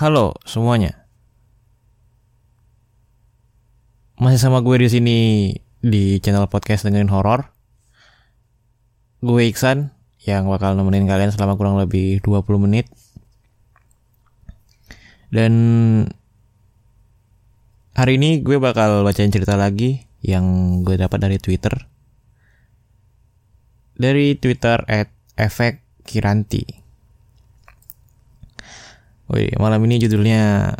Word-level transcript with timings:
Halo 0.00 0.32
semuanya. 0.48 1.04
Masih 4.16 4.40
sama 4.40 4.64
gue 4.64 4.80
di 4.80 4.88
sini 4.88 5.18
di 5.84 6.16
channel 6.24 6.48
podcast 6.48 6.88
dengerin 6.88 7.12
horor. 7.12 7.52
Gue 9.20 9.52
Iksan 9.52 9.92
yang 10.24 10.48
bakal 10.48 10.72
nemenin 10.72 11.04
kalian 11.04 11.36
selama 11.36 11.60
kurang 11.60 11.76
lebih 11.76 12.24
20 12.24 12.64
menit. 12.64 12.88
Dan 15.28 15.52
hari 17.92 18.16
ini 18.16 18.40
gue 18.40 18.56
bakal 18.56 19.04
bacain 19.04 19.28
cerita 19.28 19.60
lagi 19.60 20.08
yang 20.24 20.80
gue 20.80 20.96
dapat 20.96 21.28
dari 21.28 21.36
Twitter. 21.36 21.76
Dari 24.00 24.32
Twitter 24.40 24.80
at 24.88 25.12
efek 25.36 25.84
Kiranti. 26.08 26.79
Wih, 29.30 29.54
malam 29.62 29.78
ini 29.86 30.02
judulnya 30.02 30.74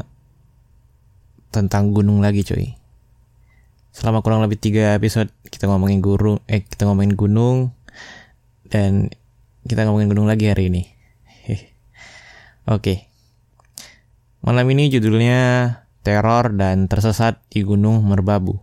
tentang 1.55 1.95
gunung 1.95 2.19
lagi 2.19 2.43
cuy. 2.43 2.75
Selama 3.95 4.27
kurang 4.27 4.42
lebih 4.42 4.59
tiga 4.59 4.98
episode 4.98 5.30
kita 5.47 5.70
ngomongin 5.70 6.02
guru, 6.02 6.42
eh 6.51 6.66
kita 6.66 6.91
ngomongin 6.91 7.15
gunung 7.15 7.70
dan 8.66 9.06
kita 9.62 9.87
ngomongin 9.87 10.11
gunung 10.11 10.27
lagi 10.27 10.51
hari 10.51 10.66
ini. 10.66 10.83
Oke. 12.75 13.06
Malam 14.42 14.67
ini 14.75 14.91
judulnya 14.91 15.39
Teror 16.03 16.51
dan 16.51 16.91
Tersesat 16.91 17.39
di 17.55 17.62
Gunung 17.62 18.03
Merbabu. 18.03 18.59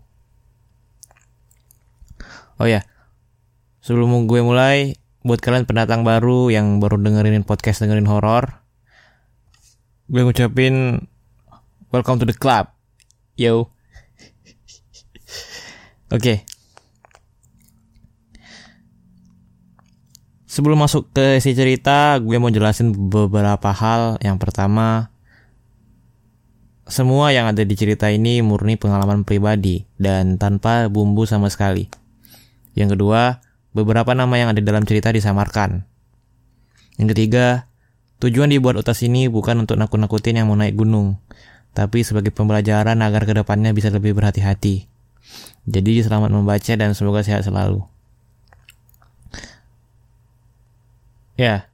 Oh 2.60 2.68
ya, 2.68 2.84
sebelum 3.80 4.28
gue 4.28 4.44
mulai, 4.44 5.00
buat 5.24 5.40
kalian 5.40 5.64
pendatang 5.64 6.04
baru 6.04 6.52
yang 6.52 6.84
baru 6.84 7.00
dengerin 7.00 7.48
podcast 7.48 7.88
dengerin 7.88 8.10
horor, 8.10 8.67
gue 10.08 10.22
ngucapin 10.24 11.04
welcome 11.92 12.16
to 12.20 12.28
the 12.28 12.36
club, 12.36 12.72
yo. 13.36 13.72
Oke. 16.08 16.24
Okay. 16.24 16.38
Sebelum 20.48 20.80
masuk 20.80 21.12
ke 21.14 21.38
isi 21.38 21.54
cerita, 21.54 22.18
gue 22.18 22.40
mau 22.40 22.50
jelasin 22.50 22.90
beberapa 22.96 23.70
hal. 23.76 24.18
Yang 24.24 24.38
pertama, 24.42 25.14
semua 26.88 27.30
yang 27.36 27.52
ada 27.52 27.62
di 27.62 27.76
cerita 27.76 28.08
ini 28.08 28.40
murni 28.40 28.80
pengalaman 28.80 29.28
pribadi 29.28 29.86
dan 30.00 30.40
tanpa 30.40 30.88
bumbu 30.88 31.28
sama 31.28 31.52
sekali. 31.52 31.92
Yang 32.74 32.98
kedua, 32.98 33.44
beberapa 33.76 34.16
nama 34.16 34.34
yang 34.40 34.50
ada 34.56 34.64
dalam 34.64 34.88
cerita 34.88 35.12
disamarkan. 35.12 35.84
Yang 36.98 37.08
ketiga, 37.14 37.70
tujuan 38.18 38.50
dibuat 38.50 38.78
utas 38.82 39.02
ini 39.06 39.30
bukan 39.30 39.66
untuk 39.66 39.78
nakut-nakutin 39.78 40.42
yang 40.42 40.50
mau 40.50 40.58
naik 40.58 40.74
gunung, 40.74 41.22
tapi 41.78 42.02
sebagai 42.02 42.34
pembelajaran 42.34 42.98
agar 43.06 43.30
ke 43.30 43.34
depannya 43.38 43.74
bisa 43.74 43.94
lebih 43.94 44.18
berhati-hati. 44.18 44.90
Jadi 45.68 46.02
selamat 46.02 46.32
membaca 46.32 46.74
dan 46.74 46.96
semoga 46.96 47.22
sehat 47.22 47.46
selalu. 47.46 47.84
Ya, 51.38 51.70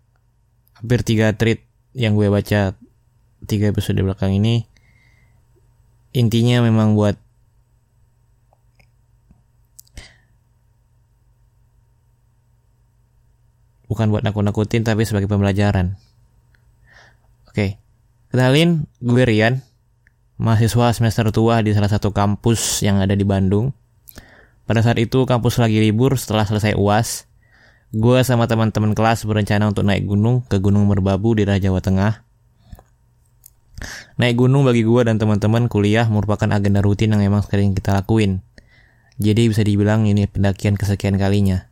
hampir 0.75 1.07
tiga 1.07 1.31
tweet 1.31 1.63
yang 1.95 2.19
gue 2.19 2.27
baca 2.27 2.75
tiga 3.47 3.65
episode 3.71 4.01
belakang 4.03 4.35
ini 4.35 4.67
intinya 6.11 6.61
memang 6.61 6.93
buat 6.93 7.15
bukan 13.87 14.09
buat 14.09 14.25
nakut-nakutin 14.25 14.83
tapi 14.83 15.05
sebagai 15.05 15.29
pembelajaran. 15.29 15.95
Oke, 17.53 17.77
kenalin 18.33 18.89
gue 18.97 19.23
Rian, 19.29 19.61
mahasiswa 20.41 20.89
semester 20.89 21.29
tua 21.29 21.61
di 21.61 21.69
salah 21.69 21.85
satu 21.85 22.09
kampus 22.09 22.81
yang 22.81 22.97
ada 22.97 23.13
di 23.13 23.21
Bandung. 23.21 23.77
Pada 24.65 24.81
saat 24.81 24.97
itu 24.97 25.29
kampus 25.29 25.61
lagi 25.61 25.77
libur 25.77 26.17
setelah 26.17 26.49
selesai 26.49 26.73
UAS. 26.73 27.29
Gue 27.93 28.25
sama 28.25 28.49
teman-teman 28.49 28.97
kelas 28.97 29.29
berencana 29.29 29.69
untuk 29.69 29.85
naik 29.85 30.01
gunung 30.09 30.41
ke 30.49 30.57
Gunung 30.57 30.89
Merbabu 30.89 31.37
di 31.37 31.45
Jawa 31.45 31.77
Tengah 31.77 32.33
Naik 34.17 34.37
gunung 34.37 34.63
bagi 34.63 34.85
gue 34.85 35.01
dan 35.03 35.17
teman-teman 35.17 35.65
kuliah 35.67 36.05
merupakan 36.05 36.45
agenda 36.53 36.79
rutin 36.79 37.13
yang 37.17 37.21
emang 37.21 37.41
sering 37.43 37.73
kita 37.73 37.97
lakuin. 37.97 38.45
Jadi 39.17 39.49
bisa 39.49 39.61
dibilang 39.61 40.05
ini 40.05 40.25
pendakian 40.29 40.77
kesekian 40.77 41.17
kalinya. 41.17 41.69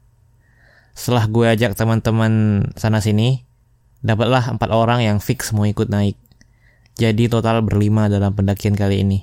Setelah 0.93 1.25
gue 1.29 1.45
ajak 1.47 1.73
teman-teman 1.77 2.65
sana 2.77 2.99
sini, 3.01 3.45
dapatlah 4.01 4.57
empat 4.57 4.69
orang 4.73 5.05
yang 5.05 5.17
fix 5.21 5.53
mau 5.53 5.65
ikut 5.65 5.87
naik. 5.89 6.17
Jadi 6.97 7.31
total 7.31 7.63
berlima 7.65 8.11
dalam 8.11 8.35
pendakian 8.35 8.75
kali 8.75 9.01
ini. 9.01 9.19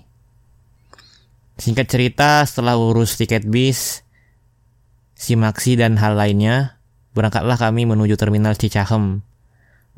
Singkat 1.59 1.87
cerita, 1.91 2.47
setelah 2.47 2.79
urus 2.79 3.19
tiket 3.19 3.43
bis, 3.43 4.07
simaksi 5.19 5.75
dan 5.75 5.99
hal 5.99 6.15
lainnya, 6.15 6.79
berangkatlah 7.19 7.59
kami 7.59 7.83
menuju 7.83 8.15
terminal 8.15 8.55
Cicahem, 8.55 9.27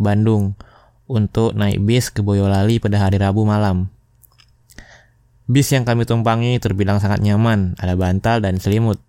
Bandung, 0.00 0.56
untuk 1.04 1.52
naik 1.52 1.84
bis 1.84 2.08
ke 2.08 2.24
Boyolali 2.24 2.80
pada 2.80 3.04
hari 3.04 3.20
Rabu 3.20 3.44
malam. 3.44 3.92
Bis 5.50 5.68
yang 5.74 5.84
kami 5.84 6.08
tumpangi 6.08 6.56
terbilang 6.62 7.02
sangat 7.02 7.20
nyaman, 7.20 7.76
ada 7.76 7.92
bantal 7.92 8.40
dan 8.40 8.56
selimut. 8.56 9.02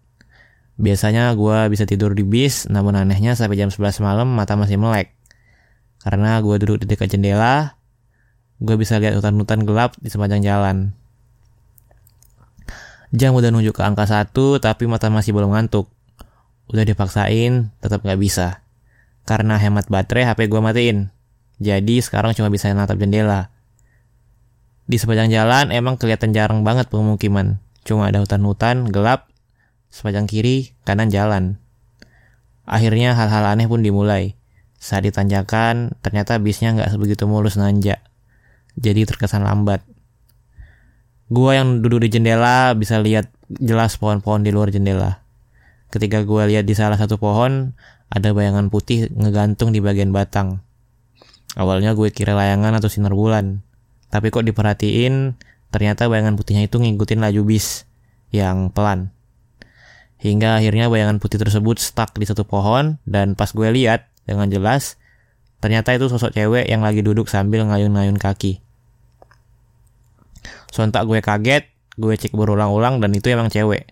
Biasanya 0.82 1.32
gue 1.38 1.70
bisa 1.70 1.86
tidur 1.86 2.18
di 2.18 2.26
bis, 2.26 2.66
namun 2.68 2.98
anehnya 2.98 3.38
sampai 3.38 3.56
jam 3.56 3.70
11 3.70 4.02
malam 4.02 4.28
mata 4.28 4.58
masih 4.58 4.82
melek. 4.82 5.14
Karena 6.02 6.42
gue 6.42 6.58
duduk 6.58 6.82
di 6.82 6.86
dekat 6.90 7.14
jendela, 7.14 7.78
gue 8.58 8.76
bisa 8.78 8.98
lihat 8.98 9.14
hutan-hutan 9.14 9.62
gelap 9.66 9.94
di 10.02 10.10
sepanjang 10.10 10.42
jalan. 10.42 10.98
Jam 13.14 13.38
udah 13.38 13.54
nunjuk 13.54 13.78
ke 13.78 13.84
angka 13.86 14.10
1, 14.10 14.34
tapi 14.64 14.90
mata 14.90 15.14
masih 15.14 15.36
belum 15.36 15.54
ngantuk. 15.54 15.92
Udah 16.72 16.88
dipaksain, 16.88 17.70
tetap 17.84 18.02
gak 18.02 18.18
bisa. 18.18 18.64
Karena 19.28 19.60
hemat 19.62 19.92
baterai 19.92 20.26
HP 20.26 20.50
gue 20.50 20.62
matiin. 20.64 21.14
Jadi 21.62 22.02
sekarang 22.02 22.34
cuma 22.34 22.50
bisa 22.50 22.72
natap 22.74 22.98
jendela. 22.98 23.54
Di 24.90 24.98
sepanjang 24.98 25.30
jalan 25.30 25.70
emang 25.70 26.02
kelihatan 26.02 26.34
jarang 26.34 26.66
banget 26.66 26.90
pemukiman. 26.90 27.62
Cuma 27.86 28.10
ada 28.10 28.24
hutan-hutan, 28.24 28.90
gelap, 28.90 29.30
sepanjang 29.94 30.26
kiri, 30.26 30.74
kanan 30.82 31.14
jalan. 31.14 31.62
Akhirnya 32.66 33.14
hal-hal 33.14 33.46
aneh 33.46 33.70
pun 33.70 33.86
dimulai. 33.86 34.34
Saat 34.82 35.06
ditanjakan, 35.06 35.94
ternyata 36.02 36.42
bisnya 36.42 36.74
nggak 36.74 36.90
sebegitu 36.90 37.30
mulus 37.30 37.54
nanjak. 37.62 38.02
Jadi 38.74 39.06
terkesan 39.06 39.46
lambat. 39.46 39.86
Gua 41.30 41.54
yang 41.54 41.86
duduk 41.86 42.02
di 42.02 42.18
jendela 42.18 42.74
bisa 42.74 42.98
lihat 42.98 43.30
jelas 43.46 44.02
pohon-pohon 44.02 44.42
di 44.42 44.50
luar 44.50 44.74
jendela. 44.74 45.22
Ketika 45.94 46.26
gua 46.26 46.50
lihat 46.50 46.66
di 46.66 46.74
salah 46.74 46.98
satu 46.98 47.22
pohon, 47.22 47.78
ada 48.10 48.34
bayangan 48.34 48.68
putih 48.74 49.08
ngegantung 49.14 49.70
di 49.70 49.80
bagian 49.80 50.10
batang. 50.12 50.60
Awalnya 51.56 51.96
gue 51.96 52.12
kira 52.12 52.36
layangan 52.36 52.76
atau 52.80 52.92
sinar 52.92 53.16
bulan. 53.16 53.64
Tapi 54.12 54.28
kok 54.32 54.44
diperhatiin, 54.44 55.36
ternyata 55.72 56.12
bayangan 56.12 56.36
putihnya 56.36 56.68
itu 56.68 56.80
ngikutin 56.80 57.24
laju 57.24 57.42
bis 57.48 57.88
yang 58.36 58.72
pelan. 58.72 59.16
Hingga 60.20 60.60
akhirnya 60.60 60.92
bayangan 60.92 61.24
putih 61.24 61.40
tersebut 61.40 61.80
stuck 61.80 62.14
di 62.20 62.28
satu 62.28 62.44
pohon 62.44 63.00
dan 63.08 63.34
pas 63.34 63.50
gue 63.52 63.68
lihat 63.72 64.11
dengan 64.32 64.48
jelas, 64.48 64.96
ternyata 65.60 65.92
itu 65.92 66.08
sosok 66.08 66.32
cewek 66.32 66.66
yang 66.72 66.82
lagi 66.82 67.04
duduk 67.04 67.28
sambil 67.28 67.68
ngayun-ngayun 67.68 68.16
kaki. 68.16 68.64
Sontak 70.72 71.04
gue 71.04 71.20
kaget, 71.20 71.68
gue 72.00 72.14
cek 72.16 72.32
berulang-ulang 72.32 73.04
dan 73.04 73.12
itu 73.12 73.28
emang 73.28 73.52
cewek. 73.52 73.92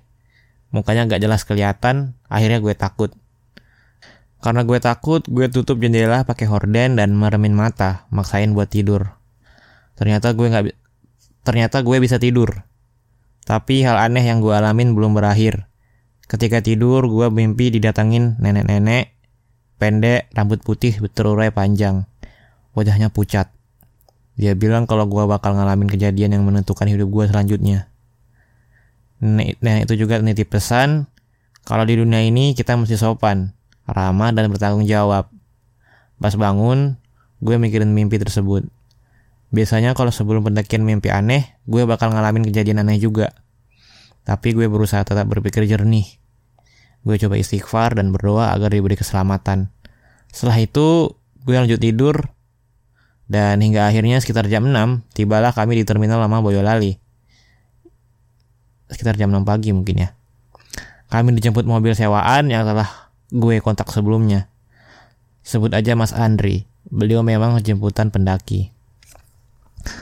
Mukanya 0.71 1.11
gak 1.11 1.19
jelas 1.19 1.43
kelihatan, 1.43 2.15
akhirnya 2.31 2.63
gue 2.63 2.71
takut. 2.73 3.11
Karena 4.39 4.63
gue 4.63 4.79
takut, 4.79 5.19
gue 5.27 5.51
tutup 5.51 5.83
jendela 5.83 6.23
pakai 6.23 6.47
horden 6.47 6.95
dan 6.95 7.11
meremin 7.11 7.51
mata, 7.51 8.07
maksain 8.07 8.55
buat 8.55 8.71
tidur. 8.71 9.19
Ternyata 9.99 10.31
gue 10.31 10.47
nggak, 10.47 10.65
ternyata 11.43 11.83
gue 11.83 11.99
bisa 11.99 12.15
tidur. 12.15 12.63
Tapi 13.43 13.83
hal 13.83 13.99
aneh 13.99 14.23
yang 14.23 14.39
gue 14.39 14.55
alamin 14.55 14.95
belum 14.95 15.11
berakhir. 15.11 15.67
Ketika 16.31 16.63
tidur, 16.63 17.03
gue 17.11 17.27
mimpi 17.27 17.67
didatangin 17.67 18.39
nenek-nenek, 18.39 19.18
pendek, 19.79 20.27
rambut 20.35 20.59
putih 20.59 20.99
terurai 21.15 21.49
panjang. 21.49 22.03
Wajahnya 22.75 23.09
pucat. 23.09 23.49
Dia 24.35 24.53
bilang 24.53 24.85
kalau 24.85 25.07
gue 25.07 25.23
bakal 25.25 25.55
ngalamin 25.55 25.87
kejadian 25.87 26.35
yang 26.35 26.43
menentukan 26.43 26.85
hidup 26.85 27.07
gue 27.07 27.25
selanjutnya. 27.31 27.87
Nenek 29.19 29.87
itu 29.87 30.05
juga 30.05 30.19
nitip 30.23 30.47
pesan, 30.47 31.07
kalau 31.67 31.83
di 31.83 31.99
dunia 31.99 32.23
ini 32.23 32.55
kita 32.55 32.79
mesti 32.79 32.95
sopan 32.95 33.51
ramah 33.83 34.31
dan 34.31 34.47
bertanggung 34.47 34.85
jawab. 34.85 35.27
Pas 36.19 36.33
bangun, 36.35 36.95
gue 37.41 37.55
mikirin 37.55 37.91
mimpi 37.91 38.19
tersebut. 38.21 38.67
Biasanya 39.49 39.97
kalau 39.97 40.13
sebelum 40.13 40.45
pendakian 40.45 40.85
mimpi 40.85 41.09
aneh, 41.09 41.57
gue 41.65 41.83
bakal 41.89 42.13
ngalamin 42.13 42.45
kejadian 42.45 42.85
aneh 42.85 43.01
juga. 43.01 43.33
Tapi 44.23 44.53
gue 44.53 44.69
berusaha 44.69 45.01
tetap 45.01 45.25
berpikir 45.25 45.65
jernih. 45.65 46.05
Gue 47.03 47.15
coba 47.15 47.39
istighfar 47.39 47.95
dan 47.95 48.11
berdoa 48.11 48.51
agar 48.51 48.75
diberi 48.75 48.99
keselamatan. 48.99 49.71
Setelah 50.29 50.59
itu, 50.59 51.15
gue 51.43 51.55
lanjut 51.55 51.79
tidur. 51.79 52.33
Dan 53.29 53.61
hingga 53.61 53.85
akhirnya 53.85 54.17
sekitar 54.17 54.49
jam 54.49 54.73
6, 54.73 55.05
tibalah 55.13 55.53
kami 55.53 55.77
di 55.77 55.83
terminal 55.85 56.17
lama 56.17 56.41
Boyolali. 56.41 56.97
Sekitar 58.89 59.15
jam 59.21 59.29
6 59.29 59.45
pagi 59.45 59.69
mungkin 59.69 60.01
ya. 60.01 60.09
Kami 61.13 61.37
dijemput 61.37 61.65
mobil 61.65 61.93
sewaan 61.93 62.49
yang 62.49 62.65
telah 62.65 63.13
gue 63.29 63.61
kontak 63.61 63.89
sebelumnya. 63.93 64.49
Sebut 65.45 65.73
aja 65.73 65.93
Mas 65.93 66.13
Andri. 66.13 66.65
Beliau 66.89 67.21
memang 67.21 67.61
jemputan 67.61 68.09
pendaki. 68.09 68.73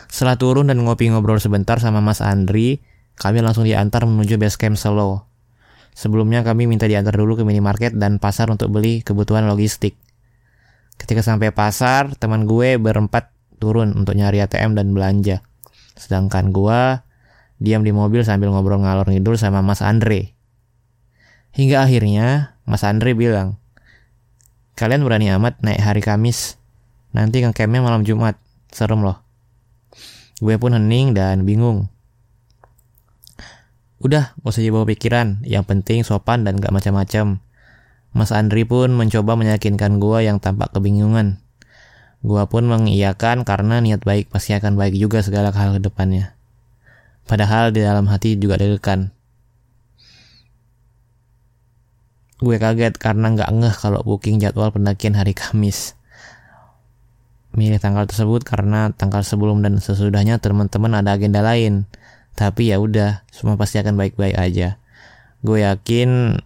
Setelah 0.07 0.39
turun 0.39 0.71
dan 0.71 0.79
ngopi 0.81 1.11
ngobrol 1.11 1.39
sebentar 1.39 1.77
sama 1.83 1.99
Mas 1.99 2.23
Andri, 2.23 2.79
kami 3.19 3.43
langsung 3.43 3.67
diantar 3.67 4.07
menuju 4.07 4.39
base 4.39 4.55
camp 4.55 4.79
Solo. 4.79 5.26
Sebelumnya 5.97 6.45
kami 6.45 6.69
minta 6.69 6.85
diantar 6.85 7.17
dulu 7.17 7.41
ke 7.41 7.43
minimarket 7.43 7.97
dan 7.97 8.21
pasar 8.21 8.53
untuk 8.53 8.69
beli 8.69 9.01
kebutuhan 9.01 9.49
logistik. 9.49 9.97
Ketika 11.01 11.25
sampai 11.25 11.49
pasar, 11.49 12.13
teman 12.21 12.45
gue 12.45 12.77
berempat 12.77 13.33
turun 13.57 13.97
untuk 13.97 14.13
nyari 14.13 14.45
ATM 14.45 14.77
dan 14.77 14.93
belanja. 14.93 15.41
Sedangkan 15.97 16.53
gue 16.53 17.01
diam 17.57 17.81
di 17.81 17.89
mobil 17.89 18.21
sambil 18.21 18.53
ngobrol 18.53 18.85
ngalor 18.85 19.09
ngidul 19.09 19.41
sama 19.41 19.65
Mas 19.65 19.81
Andre. 19.81 20.37
Hingga 21.57 21.89
akhirnya 21.89 22.53
Mas 22.69 22.85
Andre 22.85 23.17
bilang, 23.17 23.57
Kalian 24.77 25.01
berani 25.01 25.33
amat 25.33 25.57
naik 25.65 25.81
hari 25.81 26.05
Kamis, 26.05 26.61
nanti 27.09 27.41
ke 27.41 27.49
campnya 27.57 27.81
malam 27.81 28.05
Jumat, 28.05 28.37
serem 28.69 29.01
loh. 29.01 29.17
Gue 30.37 30.61
pun 30.61 30.77
hening 30.77 31.17
dan 31.17 31.41
bingung. 31.49 31.89
Udah, 33.97 34.37
gak 34.37 34.49
usah 34.53 34.61
dibawa 34.61 34.85
pikiran, 34.85 35.41
yang 35.41 35.65
penting 35.65 36.05
sopan 36.05 36.45
dan 36.45 36.61
gak 36.61 36.69
macam-macam. 36.69 37.41
Mas 38.13 38.29
Andri 38.29 38.65
pun 38.65 38.93
mencoba 38.93 39.33
meyakinkan 39.33 39.97
gua 39.97 40.21
yang 40.21 40.37
tampak 40.37 40.73
kebingungan. 40.73 41.41
Gua 42.21 42.49
pun 42.49 42.65
mengiyakan 42.65 43.45
karena 43.45 43.81
niat 43.81 44.01
baik 44.01 44.29
pasti 44.33 44.57
akan 44.57 44.77
baik 44.77 44.97
juga 44.97 45.21
segala 45.21 45.53
hal 45.53 45.77
ke 45.77 45.81
depannya. 45.81 46.37
Padahal 47.27 47.75
di 47.75 47.83
dalam 47.83 48.07
hati 48.07 48.39
juga 48.39 48.55
deg-degan. 48.55 49.11
Gue 52.37 52.61
kaget 52.61 53.01
karena 53.01 53.33
nggak 53.33 53.49
ngeh 53.49 53.75
kalau 53.81 54.05
booking 54.05 54.37
jadwal 54.37 54.69
pendakian 54.69 55.17
hari 55.17 55.33
Kamis. 55.33 55.97
Milih 57.57 57.81
tanggal 57.81 58.05
tersebut 58.05 58.45
karena 58.45 58.93
tanggal 58.93 59.25
sebelum 59.25 59.65
dan 59.65 59.81
sesudahnya 59.81 60.37
teman-teman 60.37 61.01
ada 61.01 61.17
agenda 61.17 61.41
lain. 61.41 61.89
Tapi 62.37 62.69
ya 62.69 62.77
udah, 62.77 63.25
semua 63.33 63.57
pasti 63.57 63.81
akan 63.81 63.97
baik-baik 63.97 64.37
aja. 64.37 64.77
Gue 65.41 65.65
yakin 65.65 66.37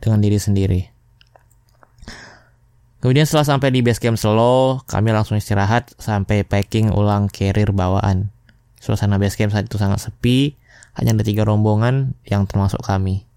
dengan 0.00 0.18
diri 0.24 0.40
sendiri. 0.40 0.80
Kemudian 3.04 3.28
setelah 3.28 3.44
sampai 3.44 3.68
di 3.68 3.84
base 3.84 4.00
camp 4.00 4.16
Solo, 4.16 4.80
kami 4.88 5.12
langsung 5.12 5.36
istirahat 5.36 5.92
sampai 6.00 6.42
packing 6.42 6.88
ulang 6.88 7.28
carrier 7.28 7.68
bawaan. 7.70 8.32
Suasana 8.80 9.20
base 9.20 9.36
camp 9.36 9.52
saat 9.52 9.68
itu 9.68 9.76
sangat 9.76 10.00
sepi, 10.00 10.56
hanya 10.96 11.12
ada 11.12 11.22
tiga 11.22 11.44
rombongan 11.44 12.16
yang 12.24 12.48
termasuk 12.48 12.80
kami. 12.80 13.28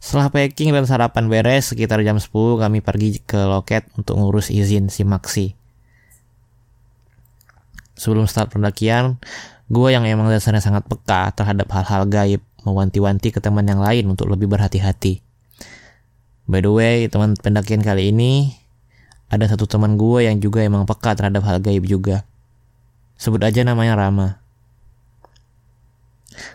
Setelah 0.00 0.32
packing 0.32 0.72
dan 0.72 0.88
sarapan 0.88 1.28
beres, 1.28 1.74
sekitar 1.74 2.00
jam 2.00 2.16
10 2.16 2.32
kami 2.32 2.80
pergi 2.80 3.20
ke 3.20 3.44
loket 3.44 3.84
untuk 3.98 4.16
ngurus 4.16 4.48
izin 4.48 4.88
si 4.88 5.04
Maxi. 5.04 5.52
Sebelum 7.98 8.30
start 8.30 8.54
pendakian, 8.54 9.18
gue 9.68 9.88
yang 9.92 10.08
emang 10.08 10.32
dasarnya 10.32 10.64
sangat 10.64 10.88
peka 10.88 11.32
terhadap 11.36 11.68
hal-hal 11.68 12.08
gaib, 12.08 12.40
mewanti-wanti 12.64 13.28
ke 13.32 13.40
teman 13.40 13.68
yang 13.68 13.84
lain 13.84 14.08
untuk 14.08 14.32
lebih 14.32 14.48
berhati-hati. 14.48 15.20
By 16.48 16.64
the 16.64 16.72
way, 16.72 16.96
teman 17.12 17.36
pendakian 17.36 17.84
kali 17.84 18.08
ini 18.08 18.56
ada 19.28 19.44
satu 19.44 19.68
teman 19.68 20.00
gue 20.00 20.24
yang 20.24 20.40
juga 20.40 20.64
emang 20.64 20.88
peka 20.88 21.12
terhadap 21.12 21.44
hal 21.44 21.60
gaib 21.60 21.84
juga. 21.84 22.24
Sebut 23.20 23.44
aja 23.44 23.60
namanya 23.60 23.92
Rama. 24.00 24.40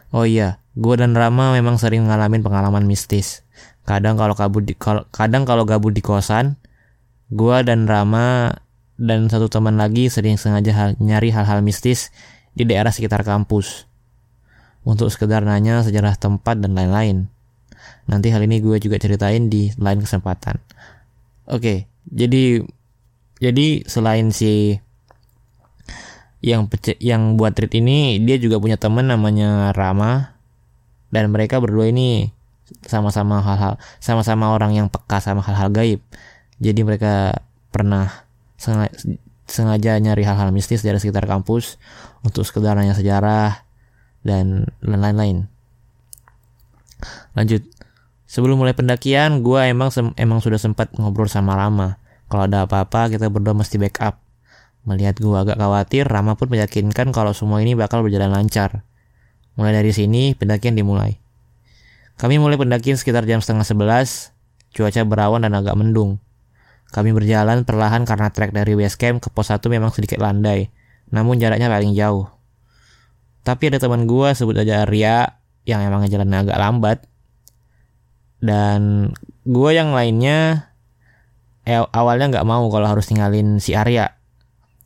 Oh 0.09 0.25
iya, 0.25 0.57
gue 0.73 0.95
dan 0.97 1.13
Rama 1.13 1.53
memang 1.53 1.77
sering 1.77 2.09
ngalamin 2.09 2.41
pengalaman 2.41 2.89
mistis. 2.89 3.45
Kadang 3.85 4.17
kalau 4.17 4.33
kabut 4.33 4.65
di 4.65 4.73
kadang 5.13 5.43
kalau 5.45 5.69
gabut 5.69 5.93
di 5.93 6.01
kosan, 6.01 6.57
gue 7.29 7.57
dan 7.61 7.85
Rama 7.85 8.57
dan 8.97 9.29
satu 9.29 9.51
teman 9.51 9.77
lagi 9.77 10.09
sering 10.09 10.39
sengaja 10.39 10.71
hal, 10.73 10.89
nyari 10.97 11.29
hal-hal 11.29 11.61
mistis 11.61 12.09
di 12.53 12.63
daerah 12.65 12.93
sekitar 12.93 13.25
kampus. 13.25 13.89
Untuk 14.83 15.07
sekedar 15.09 15.41
nanya 15.47 15.79
sejarah 15.81 16.19
tempat 16.19 16.59
dan 16.59 16.75
lain-lain. 16.75 17.31
Nanti 18.07 18.31
hal 18.31 18.43
ini 18.43 18.59
gue 18.59 18.77
juga 18.83 18.99
ceritain 18.99 19.47
di 19.47 19.71
lain 19.79 20.03
kesempatan. 20.03 20.59
Oke, 21.47 21.87
jadi 22.07 22.63
jadi 23.39 23.83
selain 23.87 24.31
si 24.31 24.79
yang 26.43 26.67
yang 26.99 27.39
buat 27.39 27.55
treat 27.55 27.71
ini 27.79 28.19
dia 28.19 28.35
juga 28.35 28.59
punya 28.59 28.75
temen 28.75 29.07
namanya 29.07 29.71
Rama 29.71 30.35
dan 31.07 31.31
mereka 31.31 31.63
berdua 31.63 31.87
ini 31.87 32.35
sama-sama 32.83 33.39
hal-hal 33.39 33.79
sama-sama 34.03 34.51
orang 34.51 34.75
yang 34.75 34.87
peka 34.91 35.23
sama 35.23 35.39
hal-hal 35.39 35.71
gaib. 35.71 35.99
Jadi 36.59 36.83
mereka 36.83 37.43
pernah 37.71 38.27
sengaja, 39.53 39.95
nyari 40.01 40.25
hal-hal 40.25 40.49
mistis 40.49 40.81
dari 40.81 40.97
sekitar 40.97 41.29
kampus 41.29 41.77
untuk 42.25 42.41
sekedar 42.43 42.73
nanya 42.73 42.97
sejarah 42.97 43.63
dan 44.25 44.67
lain-lain. 44.81 45.47
Lanjut. 47.37 47.61
Sebelum 48.25 48.57
mulai 48.57 48.73
pendakian, 48.73 49.45
gue 49.45 49.61
emang 49.69 49.93
emang 50.17 50.41
sudah 50.41 50.57
sempat 50.57 50.89
ngobrol 50.97 51.29
sama 51.29 51.53
Rama. 51.53 52.01
Kalau 52.33 52.49
ada 52.49 52.65
apa-apa, 52.65 53.13
kita 53.13 53.29
berdua 53.29 53.53
mesti 53.53 53.77
backup. 53.77 54.17
Melihat 54.89 55.21
gue 55.21 55.37
agak 55.37 55.61
khawatir, 55.61 56.09
Rama 56.09 56.33
pun 56.33 56.49
meyakinkan 56.49 57.13
kalau 57.13 57.29
semua 57.37 57.61
ini 57.61 57.77
bakal 57.77 58.01
berjalan 58.01 58.33
lancar. 58.33 58.81
Mulai 59.53 59.85
dari 59.85 59.93
sini, 59.93 60.33
pendakian 60.33 60.73
dimulai. 60.73 61.21
Kami 62.17 62.41
mulai 62.41 62.57
pendakian 62.57 62.97
sekitar 62.97 63.29
jam 63.29 63.37
setengah 63.37 63.69
sebelas, 63.69 64.33
cuaca 64.73 65.05
berawan 65.05 65.45
dan 65.45 65.53
agak 65.53 65.77
mendung. 65.77 66.17
Kami 66.93 67.09
berjalan 67.09 67.65
perlahan 67.65 68.05
karena 68.05 68.29
trek 68.29 68.53
dari 68.53 68.77
base 68.77 69.01
camp 69.01 69.17
ke 69.17 69.33
pos 69.33 69.49
1 69.49 69.65
memang 69.65 69.89
sedikit 69.89 70.21
landai, 70.21 70.69
namun 71.09 71.41
jaraknya 71.41 71.65
paling 71.65 71.97
jauh. 71.97 72.29
Tapi 73.41 73.73
ada 73.73 73.81
teman 73.81 74.05
gue 74.05 74.29
sebut 74.37 74.53
aja 74.61 74.85
Arya 74.85 75.41
yang 75.65 75.81
emang 75.81 76.05
jalannya 76.05 76.45
agak 76.45 76.59
lambat. 76.61 76.97
Dan 78.37 79.09
gue 79.41 79.69
yang 79.73 79.89
lainnya 79.89 80.69
eh, 81.65 81.81
awalnya 81.81 82.29
nggak 82.29 82.47
mau 82.47 82.69
kalau 82.69 82.93
harus 82.93 83.09
tinggalin 83.09 83.57
si 83.57 83.73
Arya. 83.73 84.13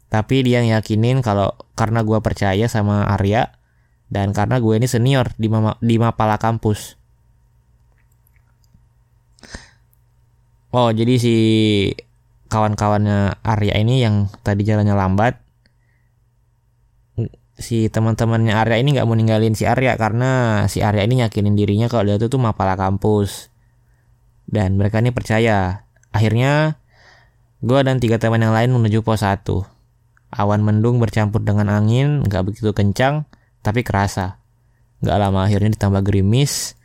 Tapi 0.07 0.47
dia 0.47 0.63
yakinin 0.63 1.19
kalau 1.19 1.59
karena 1.75 2.07
gue 2.07 2.23
percaya 2.23 2.71
sama 2.71 3.03
Arya 3.03 3.51
dan 4.07 4.31
karena 4.31 4.63
gue 4.63 4.79
ini 4.79 4.87
senior 4.87 5.35
di, 5.35 5.51
di 5.83 5.95
Mapala 5.99 6.39
kampus 6.39 6.95
oh 10.71 10.89
jadi 10.91 11.13
si 11.19 11.35
kawan-kawannya 12.47 13.43
Arya 13.43 13.75
ini 13.79 14.01
yang 14.03 14.31
tadi 14.43 14.63
jalannya 14.63 14.95
lambat 14.95 15.47
si 17.57 17.89
teman-temannya 17.89 18.53
Arya 18.53 18.77
ini 18.79 18.95
nggak 18.95 19.07
mau 19.09 19.17
ninggalin 19.17 19.57
si 19.57 19.65
Arya 19.65 19.97
karena 19.97 20.63
si 20.69 20.85
Arya 20.85 21.03
ini 21.03 21.25
yakinin 21.25 21.57
dirinya 21.57 21.89
kalau 21.89 22.05
dia 22.05 22.21
tuh 22.21 22.29
tuh 22.29 22.41
mapala 22.41 22.77
kampus. 22.77 23.49
Dan 24.47 24.79
mereka 24.79 25.03
ini 25.03 25.11
percaya. 25.11 25.83
Akhirnya 26.13 26.79
gue 27.59 27.79
dan 27.83 27.99
tiga 27.99 28.21
teman 28.21 28.39
yang 28.39 28.55
lain 28.55 28.71
menuju 28.71 29.03
pos 29.03 29.25
1 29.25 29.43
awan 30.27 30.61
mendung 30.61 31.01
bercampur 31.01 31.39
dengan 31.41 31.71
angin 31.71 32.21
nggak 32.23 32.45
begitu 32.45 32.71
kencang 32.71 33.27
tapi 33.65 33.81
kerasa. 33.81 34.39
Nggak 35.03 35.17
lama 35.17 35.39
akhirnya 35.43 35.73
ditambah 35.73 36.01
gerimis. 36.05 36.77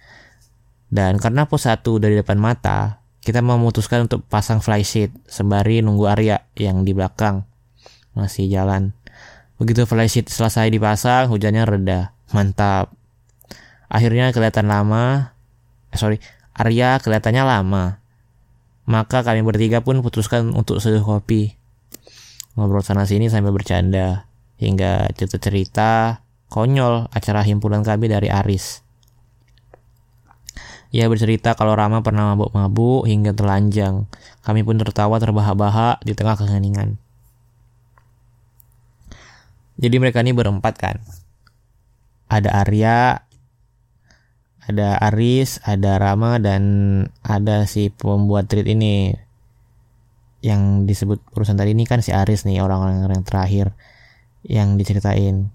Dan 0.92 1.20
karena 1.20 1.46
pos 1.46 1.68
1 1.68 1.84
dari 2.00 2.16
depan 2.18 2.40
mata 2.40 3.01
kita 3.22 3.38
memutuskan 3.40 4.10
untuk 4.10 4.26
pasang 4.26 4.58
flysheet 4.58 5.14
sembari 5.30 5.80
nunggu 5.80 6.10
Arya 6.10 6.42
yang 6.58 6.82
di 6.82 6.90
belakang 6.92 7.46
masih 8.12 8.50
jalan 8.50 8.92
Begitu 9.62 9.86
flysheet 9.86 10.26
selesai 10.26 10.74
dipasang, 10.74 11.30
hujannya 11.30 11.62
reda. 11.62 12.10
Mantap. 12.34 12.90
Akhirnya 13.86 14.34
kelihatan 14.34 14.66
lama. 14.66 15.38
Eh, 15.94 15.98
sorry, 16.02 16.18
Arya 16.50 16.98
kelihatannya 16.98 17.46
lama. 17.46 18.02
Maka 18.90 19.22
kami 19.22 19.46
bertiga 19.46 19.78
pun 19.78 20.02
putuskan 20.02 20.50
untuk 20.50 20.82
seduh 20.82 21.06
kopi. 21.06 21.54
Ngobrol 22.58 22.82
sana 22.82 23.06
sini 23.06 23.30
sambil 23.30 23.54
bercanda. 23.54 24.26
Hingga 24.58 25.14
cerita-cerita 25.14 26.26
konyol 26.50 27.06
acara 27.14 27.46
himpunan 27.46 27.86
kami 27.86 28.10
dari 28.10 28.34
Aris. 28.34 28.82
Ia 30.92 31.08
bercerita 31.08 31.56
kalau 31.56 31.72
Rama 31.72 32.04
pernah 32.04 32.36
mabuk-mabuk 32.36 33.08
hingga 33.08 33.32
telanjang. 33.32 34.04
Kami 34.44 34.60
pun 34.60 34.76
tertawa 34.76 35.16
terbahak-bahak 35.16 36.04
di 36.04 36.12
tengah 36.12 36.36
keheningan. 36.36 37.00
Jadi 39.80 39.96
mereka 39.96 40.20
ini 40.20 40.36
berempat 40.36 40.76
kan. 40.76 41.00
Ada 42.28 42.60
Arya, 42.60 43.24
ada 44.68 44.88
Aris, 45.10 45.58
ada 45.64 45.96
Rama 45.96 46.36
dan 46.38 46.62
ada 47.24 47.64
si 47.66 47.88
pembuat 47.90 48.46
tweet 48.52 48.68
ini. 48.68 49.16
yang 50.42 50.90
disebut 50.90 51.22
perusahaan 51.30 51.54
tadi 51.54 51.70
ini 51.70 51.86
kan 51.86 52.02
si 52.02 52.10
Aris 52.10 52.42
nih 52.42 52.58
orang-orang 52.58 53.14
yang 53.14 53.22
terakhir 53.22 53.66
yang 54.42 54.74
diceritain. 54.74 55.54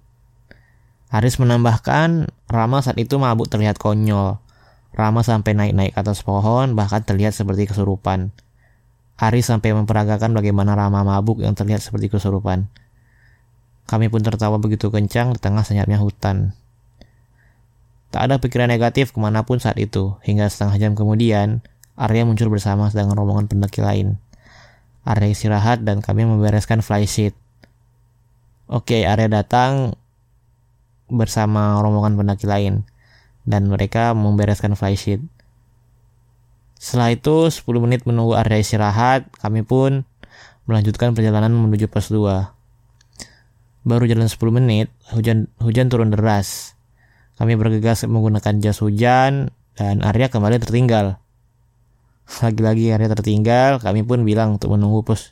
Aris 1.11 1.35
menambahkan 1.43 2.31
Rama 2.47 2.79
saat 2.79 2.95
itu 2.95 3.19
mabuk 3.19 3.51
terlihat 3.51 3.75
konyol. 3.83 4.39
Rama 4.95 5.21
sampai 5.25 5.51
naik-naik 5.57 5.93
ke 5.93 5.99
atas 5.99 6.23
pohon 6.23 6.77
bahkan 6.77 7.03
terlihat 7.03 7.35
seperti 7.35 7.67
kesurupan. 7.67 8.31
Aris 9.17 9.49
sampai 9.49 9.73
memperagakan 9.73 10.31
bagaimana 10.37 10.77
Rama 10.77 11.01
mabuk 11.01 11.41
yang 11.41 11.57
terlihat 11.57 11.81
seperti 11.81 12.13
kesurupan. 12.13 12.69
Kami 13.89 14.13
pun 14.13 14.21
tertawa 14.21 14.61
begitu 14.61 14.93
kencang 14.93 15.33
di 15.33 15.39
tengah 15.41 15.65
senyapnya 15.65 15.97
hutan. 15.97 16.53
Tak 18.13 18.29
ada 18.29 18.35
pikiran 18.39 18.71
negatif 18.71 19.11
ke 19.11 19.19
mana 19.19 19.43
pun 19.43 19.59
saat 19.59 19.75
itu, 19.81 20.15
hingga 20.23 20.47
setengah 20.47 20.75
jam 20.79 20.91
kemudian, 20.95 21.65
Arya 21.97 22.23
muncul 22.23 22.47
bersama 22.47 22.87
dengan 22.93 23.17
rombongan 23.17 23.49
pendaki 23.49 23.81
lain. 23.81 24.21
Arya 25.01 25.33
istirahat 25.33 25.81
dan 25.81 25.99
kami 25.99 26.23
membereskan 26.23 26.85
flysheet. 26.85 27.33
Oke, 28.69 29.07
Arya 29.07 29.27
datang 29.31 29.97
bersama 31.07 31.79
rombongan 31.79 32.19
pendaki 32.19 32.45
lain 32.45 32.83
dan 33.47 33.71
mereka 33.71 34.11
membereskan 34.11 34.75
flysheet. 34.75 35.23
Setelah 36.77 37.15
itu 37.15 37.49
10 37.49 37.63
menit 37.81 38.05
menunggu 38.05 38.37
Arya 38.37 38.61
istirahat, 38.61 39.25
kami 39.39 39.65
pun 39.65 40.05
melanjutkan 40.69 41.15
perjalanan 41.15 41.55
menuju 41.55 41.87
pos 41.89 42.11
2. 42.11 43.87
Baru 43.87 44.03
jalan 44.03 44.27
10 44.27 44.35
menit, 44.51 44.91
hujan 45.15 45.47
hujan 45.63 45.87
turun 45.87 46.11
deras. 46.11 46.75
Kami 47.39 47.55
bergegas 47.55 48.03
menggunakan 48.03 48.59
jas 48.59 48.83
hujan 48.83 49.55
dan 49.79 50.03
Arya 50.03 50.27
kembali 50.27 50.59
tertinggal. 50.59 51.23
Lagi-lagi 52.27 52.91
area 52.91 53.07
tertinggal, 53.07 53.79
kami 53.79 54.03
pun 54.03 54.27
bilang 54.27 54.59
untuk 54.59 54.75
menunggu 54.75 55.07
pos 55.07 55.31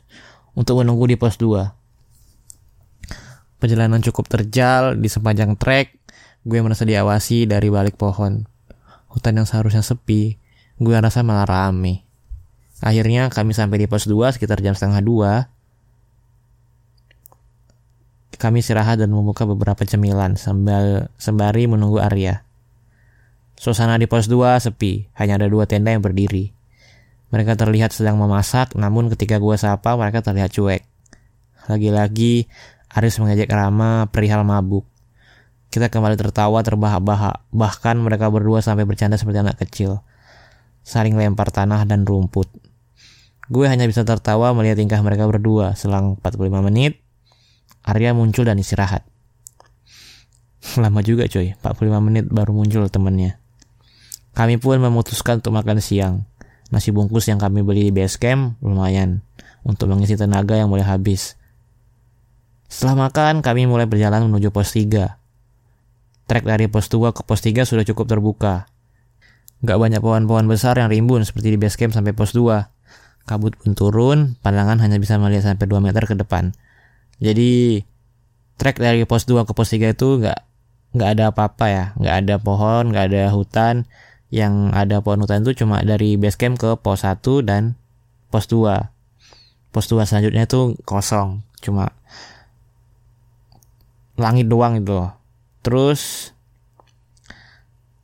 untuk 0.56 0.80
menunggu 0.80 1.04
di 1.04 1.20
pos 1.20 1.36
2. 1.36 3.60
Perjalanan 3.60 4.00
cukup 4.00 4.24
terjal 4.32 4.96
di 4.96 5.12
sepanjang 5.12 5.60
trek, 5.60 6.05
gue 6.46 6.58
merasa 6.62 6.86
diawasi 6.86 7.50
dari 7.50 7.66
balik 7.66 7.98
pohon. 7.98 8.46
Hutan 9.10 9.42
yang 9.42 9.50
seharusnya 9.50 9.82
sepi, 9.82 10.38
gue 10.78 10.94
rasa 10.94 11.26
malah 11.26 11.42
rame. 11.42 12.06
Akhirnya 12.78 13.26
kami 13.34 13.50
sampai 13.50 13.82
di 13.82 13.86
pos 13.90 14.06
2 14.06 14.38
sekitar 14.38 14.62
jam 14.62 14.78
setengah 14.78 15.02
2. 18.30 18.38
Kami 18.38 18.62
istirahat 18.62 19.02
dan 19.02 19.10
membuka 19.10 19.42
beberapa 19.42 19.82
cemilan 19.82 20.38
sambil 20.38 21.10
sembari 21.18 21.66
menunggu 21.66 21.98
Arya. 21.98 22.46
Suasana 23.58 23.98
di 23.98 24.06
pos 24.06 24.30
2 24.30 24.62
sepi, 24.62 25.10
hanya 25.18 25.40
ada 25.42 25.48
dua 25.50 25.66
tenda 25.66 25.90
yang 25.90 26.04
berdiri. 26.04 26.52
Mereka 27.34 27.58
terlihat 27.58 27.90
sedang 27.90 28.22
memasak, 28.22 28.78
namun 28.78 29.10
ketika 29.10 29.42
gue 29.42 29.56
sapa 29.58 29.98
mereka 29.98 30.22
terlihat 30.22 30.54
cuek. 30.54 30.84
Lagi-lagi, 31.66 32.46
Aris 32.94 33.18
mengejek 33.18 33.50
Rama 33.50 34.06
perihal 34.12 34.46
mabuk. 34.46 34.86
Kita 35.76 35.92
kembali 35.92 36.16
tertawa 36.16 36.64
terbahak-bahak, 36.64 37.52
bahkan 37.52 38.00
mereka 38.00 38.32
berdua 38.32 38.64
sampai 38.64 38.88
bercanda 38.88 39.20
seperti 39.20 39.44
anak 39.44 39.60
kecil. 39.60 40.00
Saling 40.80 41.12
lempar 41.20 41.52
tanah 41.52 41.84
dan 41.84 42.08
rumput. 42.08 42.48
Gue 43.52 43.68
hanya 43.68 43.84
bisa 43.84 44.00
tertawa 44.00 44.56
melihat 44.56 44.80
tingkah 44.80 45.04
mereka 45.04 45.28
berdua. 45.28 45.76
Selang 45.76 46.16
45 46.24 46.64
menit, 46.64 47.04
Arya 47.84 48.16
muncul 48.16 48.48
dan 48.48 48.56
istirahat. 48.56 49.04
Lama 50.80 51.04
juga 51.04 51.28
coy, 51.28 51.52
45 51.60 51.68
menit 52.00 52.24
baru 52.24 52.56
muncul 52.56 52.88
temennya. 52.88 53.36
Kami 54.32 54.56
pun 54.56 54.80
memutuskan 54.80 55.44
untuk 55.44 55.60
makan 55.60 55.84
siang. 55.84 56.24
Nasi 56.72 56.88
bungkus 56.88 57.28
yang 57.28 57.36
kami 57.36 57.60
beli 57.60 57.84
di 57.84 57.92
base 57.92 58.16
camp 58.16 58.56
lumayan 58.64 59.20
untuk 59.60 59.92
mengisi 59.92 60.16
tenaga 60.16 60.56
yang 60.56 60.72
mulai 60.72 60.88
habis. 60.88 61.36
Setelah 62.64 63.12
makan, 63.12 63.44
kami 63.44 63.68
mulai 63.68 63.84
berjalan 63.84 64.24
menuju 64.24 64.48
pos 64.56 64.72
3. 64.72 65.25
Trek 66.26 66.42
dari 66.42 66.66
pos 66.66 66.90
2 66.90 67.14
ke 67.14 67.22
pos 67.22 67.40
3 67.42 67.62
sudah 67.62 67.86
cukup 67.86 68.10
terbuka. 68.10 68.66
Gak 69.62 69.78
banyak 69.78 70.02
pohon-pohon 70.02 70.50
besar 70.50 70.76
yang 70.76 70.90
rimbun 70.90 71.22
seperti 71.22 71.54
di 71.54 71.58
base 71.58 71.78
camp 71.78 71.94
sampai 71.94 72.12
pos 72.12 72.34
2. 72.34 72.66
Kabut 73.26 73.58
pun 73.58 73.74
turun, 73.74 74.38
pandangan 74.42 74.78
hanya 74.82 74.98
bisa 74.98 75.18
melihat 75.18 75.54
sampai 75.54 75.66
2 75.66 75.82
meter 75.82 76.02
ke 76.06 76.14
depan. 76.14 76.54
Jadi, 77.18 77.82
trek 78.58 78.78
dari 78.78 79.02
pos 79.06 79.24
2 79.26 79.46
ke 79.46 79.52
pos 79.54 79.70
3 79.70 79.94
itu 79.94 80.08
gak, 80.22 80.38
gak 80.94 81.08
ada 81.18 81.34
apa-apa 81.34 81.66
ya. 81.70 81.84
Gak 81.98 82.14
ada 82.26 82.34
pohon, 82.42 82.90
gak 82.94 83.10
ada 83.10 83.30
hutan 83.30 83.86
yang 84.34 84.74
ada 84.74 84.98
pohon 84.98 85.22
hutan 85.22 85.46
itu 85.46 85.62
cuma 85.62 85.78
dari 85.86 86.18
base 86.18 86.34
camp 86.34 86.58
ke 86.58 86.74
pos 86.78 87.06
1 87.06 87.22
dan 87.46 87.78
pos 88.30 88.50
2. 88.50 88.90
Pos 89.70 89.86
2 89.86 90.02
selanjutnya 90.02 90.44
itu 90.48 90.74
kosong, 90.82 91.46
cuma 91.62 91.94
langit 94.16 94.48
doang 94.48 94.80
itu 94.80 94.92
loh. 94.92 95.12
Terus 95.66 96.30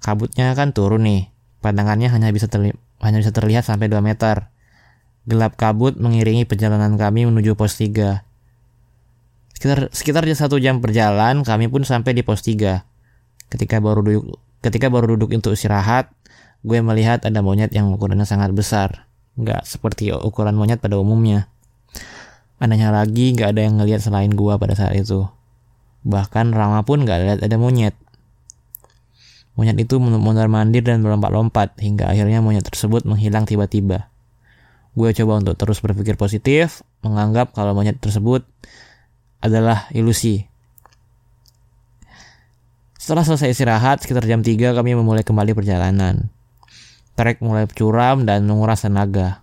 kabutnya 0.02 0.50
kan 0.59 0.75
turun 0.75 1.07
nih. 1.07 1.31
Pandangannya 1.62 2.11
hanya 2.11 2.35
bisa 2.35 2.50
terli 2.50 2.75
hanya 2.99 3.23
bisa 3.23 3.31
terlihat 3.31 3.62
sampai 3.62 3.87
2 3.87 4.02
meter. 4.02 4.50
Gelap 5.31 5.54
kabut 5.54 5.95
mengiringi 5.95 6.42
perjalanan 6.42 6.99
kami 6.99 7.31
menuju 7.31 7.54
pos 7.54 7.78
3. 7.78 8.26
Sekitar 9.54 9.95
sekitar 9.95 10.26
satu 10.35 10.59
jam 10.59 10.83
berjalan, 10.83 11.47
kami 11.47 11.71
pun 11.71 11.87
sampai 11.87 12.19
di 12.19 12.26
pos 12.26 12.42
3. 12.42 12.83
Ketika 13.47 13.78
baru 13.78 14.02
duduk 14.02 14.42
Ketika 14.62 14.87
baru 14.87 15.19
duduk 15.19 15.35
untuk 15.35 15.59
istirahat, 15.59 16.14
gue 16.62 16.78
melihat 16.78 17.26
ada 17.26 17.42
monyet 17.42 17.75
yang 17.75 17.90
ukurannya 17.90 18.23
sangat 18.23 18.54
besar. 18.54 19.11
Nggak 19.35 19.66
seperti 19.66 20.14
ukuran 20.14 20.54
monyet 20.54 20.78
pada 20.78 21.02
umumnya. 21.02 21.50
Anehnya 22.62 22.95
lagi, 22.95 23.35
nggak 23.35 23.59
ada 23.59 23.61
yang 23.66 23.83
ngelihat 23.83 24.07
selain 24.07 24.31
gue 24.31 24.54
pada 24.54 24.78
saat 24.78 24.95
itu. 24.95 25.26
Bahkan 26.03 26.51
Rama 26.51 26.83
pun 26.83 27.07
nggak 27.07 27.19
lihat 27.23 27.39
ada 27.43 27.57
monyet. 27.59 27.95
Monyet 29.55 29.77
itu 29.79 30.01
mondar-mandir 30.01 30.81
dan 30.83 31.05
melompat-lompat 31.05 31.77
hingga 31.79 32.09
akhirnya 32.09 32.41
monyet 32.41 32.65
tersebut 32.65 33.05
menghilang 33.05 33.45
tiba-tiba. 33.45 34.09
Gue 34.93 35.13
coba 35.17 35.41
untuk 35.41 35.57
terus 35.57 35.81
berpikir 35.81 36.21
positif, 36.21 36.85
menganggap 37.01 37.57
kalau 37.57 37.73
monyet 37.73 37.97
tersebut 38.01 38.45
adalah 39.41 39.89
ilusi. 39.93 40.49
Setelah 42.97 43.27
selesai 43.27 43.51
istirahat, 43.51 44.05
sekitar 44.05 44.23
jam 44.31 44.47
3 44.47 44.79
kami 44.79 44.95
memulai 44.95 45.27
kembali 45.27 45.59
perjalanan. 45.59 46.31
Trek 47.19 47.43
mulai 47.43 47.67
curam 47.67 48.23
dan 48.25 48.47
menguras 48.47 48.87
tenaga. 48.87 49.43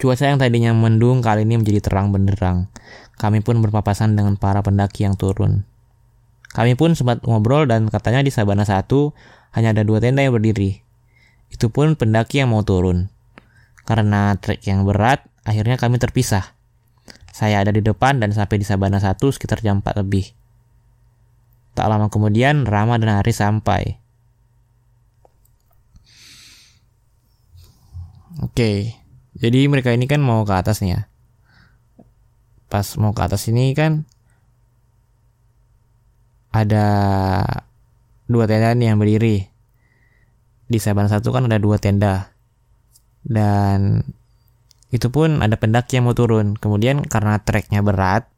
Cuaca 0.00 0.24
yang 0.28 0.40
tadinya 0.40 0.72
mendung 0.72 1.20
kali 1.20 1.44
ini 1.44 1.60
menjadi 1.60 1.84
terang 1.84 2.16
benderang. 2.16 2.68
Kami 3.16 3.40
pun 3.40 3.64
berpapasan 3.64 4.12
dengan 4.12 4.36
para 4.36 4.60
pendaki 4.60 5.08
yang 5.08 5.16
turun. 5.16 5.64
Kami 6.52 6.76
pun 6.76 6.96
sempat 6.96 7.24
ngobrol 7.24 7.68
dan 7.68 7.88
katanya 7.88 8.24
di 8.24 8.32
Sabana 8.32 8.64
1 8.64 8.88
hanya 9.56 9.72
ada 9.72 9.82
dua 9.84 10.00
tenda 10.00 10.20
yang 10.24 10.36
berdiri. 10.36 10.80
Itu 11.48 11.72
pun 11.72 11.96
pendaki 11.96 12.44
yang 12.44 12.52
mau 12.52 12.64
turun. 12.64 13.08
Karena 13.88 14.36
trek 14.36 14.64
yang 14.68 14.84
berat, 14.84 15.24
akhirnya 15.44 15.80
kami 15.80 15.96
terpisah. 15.96 16.56
Saya 17.32 17.60
ada 17.60 17.72
di 17.72 17.84
depan 17.84 18.20
dan 18.20 18.32
sampai 18.32 18.56
di 18.60 18.64
Sabana 18.64 19.00
1 19.00 19.16
sekitar 19.20 19.60
jam 19.60 19.84
4 19.84 20.00
lebih. 20.00 20.32
Tak 21.76 21.92
lama 21.92 22.08
kemudian 22.08 22.64
Rama 22.64 22.96
dan 22.96 23.20
Haris 23.20 23.36
sampai. 23.36 24.00
Oke, 28.40 28.96
jadi 29.36 29.64
mereka 29.68 29.92
ini 29.92 30.08
kan 30.08 30.20
mau 30.20 30.44
ke 30.44 30.52
atas 30.56 30.80
nih 30.84 30.96
ya. 30.96 31.00
Pas 32.76 32.84
mau 33.00 33.16
ke 33.16 33.24
atas 33.24 33.48
ini 33.48 33.72
kan 33.72 34.04
ada 36.52 36.84
dua 38.28 38.44
tenda 38.44 38.76
nih 38.76 38.92
yang 38.92 39.00
berdiri. 39.00 39.48
Di 40.68 40.76
Saban 40.76 41.08
satu 41.08 41.32
kan 41.32 41.48
ada 41.48 41.56
dua 41.56 41.80
tenda. 41.80 42.36
Dan 43.24 44.04
itu 44.92 45.08
pun 45.08 45.40
ada 45.40 45.56
pendaki 45.56 45.96
yang 45.96 46.04
mau 46.04 46.12
turun. 46.12 46.52
Kemudian 46.52 47.00
karena 47.08 47.40
treknya 47.40 47.80
berat, 47.80 48.28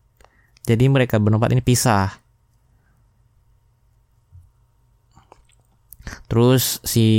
jadi 0.63 0.87
mereka 0.87 1.19
berempat 1.19 1.59
ini 1.59 1.63
pisah. 1.67 2.15
Terus 6.31 6.79
si 6.87 7.11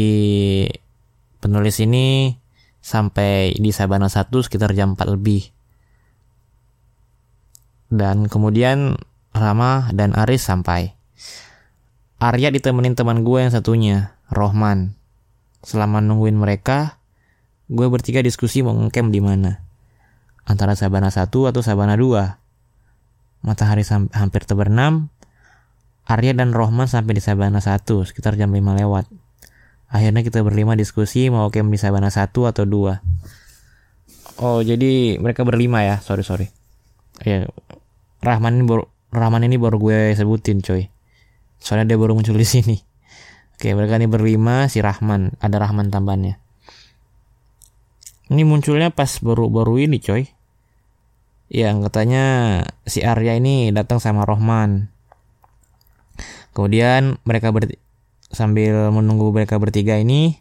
penulis 1.43 1.83
ini 1.83 2.31
sampai 2.79 3.59
di 3.59 3.75
Sabana 3.75 4.07
1 4.07 4.31
sekitar 4.39 4.71
jam 4.71 4.95
4 4.95 5.19
lebih. 5.19 5.58
Dan 7.89 8.29
kemudian 8.29 8.97
Rama 9.33 9.89
dan 9.93 10.13
Aris 10.13 10.45
sampai. 10.45 10.93
Arya 12.19 12.53
ditemenin 12.53 12.93
teman 12.93 13.25
gue 13.25 13.39
yang 13.41 13.53
satunya, 13.53 14.17
Rohman. 14.29 14.93
Selama 15.65 15.99
nungguin 15.99 16.37
mereka, 16.37 17.01
gue 17.67 17.87
bertiga 17.89 18.21
diskusi 18.21 18.61
mau 18.61 18.75
ngecamp 18.75 19.09
di 19.09 19.21
mana. 19.23 19.65
Antara 20.45 20.73
Sabana 20.77 21.09
1 21.09 21.29
atau 21.29 21.61
Sabana 21.63 21.95
2. 21.95 23.45
Matahari 23.45 23.87
hampir 23.87 24.43
terbenam, 24.43 25.07
Arya 26.09 26.33
dan 26.33 26.57
Rohman 26.57 26.89
sampai 26.89 27.13
di 27.13 27.21
Sabana 27.21 27.61
1 27.61 27.85
sekitar 28.09 28.33
jam 28.33 28.49
5 28.49 28.57
lewat. 28.81 29.05
Akhirnya 29.93 30.25
kita 30.25 30.41
berlima 30.41 30.73
diskusi 30.73 31.29
mau 31.29 31.53
camp 31.53 31.69
di 31.69 31.77
Sabana 31.77 32.09
1 32.09 32.33
atau 32.33 32.65
2. 32.65 34.41
Oh 34.41 34.59
jadi 34.65 35.21
mereka 35.21 35.45
berlima 35.45 35.85
ya 35.85 36.01
sorry 36.01 36.25
sorry. 36.25 36.49
Ya 37.21 37.45
Rahman 38.19 38.59
ini 38.59 38.65
baru 38.67 38.83
Rahman 39.09 39.47
ini 39.47 39.55
baru 39.55 39.77
gue 39.79 39.99
sebutin 40.13 40.61
coy. 40.61 40.91
Soalnya 41.59 41.95
dia 41.95 41.97
baru 41.99 42.13
muncul 42.15 42.35
di 42.35 42.47
sini. 42.47 42.77
Oke 43.55 43.75
mereka 43.75 43.99
ini 43.99 44.07
berlima 44.07 44.71
si 44.71 44.79
Rahman 44.79 45.35
ada 45.39 45.57
Rahman 45.59 45.91
tambahannya. 45.91 46.39
Ini 48.29 48.41
munculnya 48.45 48.93
pas 48.93 49.19
baru-baru 49.19 49.89
ini 49.89 49.97
coy. 49.97 50.29
Yang 51.49 51.89
katanya 51.89 52.25
si 52.85 53.01
Arya 53.01 53.41
ini 53.41 53.73
datang 53.73 53.97
sama 53.97 54.21
Rohman. 54.21 54.93
Kemudian 56.53 57.17
mereka 57.25 57.49
ber 57.49 57.73
sambil 58.29 58.93
menunggu 58.93 59.33
mereka 59.33 59.57
bertiga 59.57 59.97
ini 59.97 60.37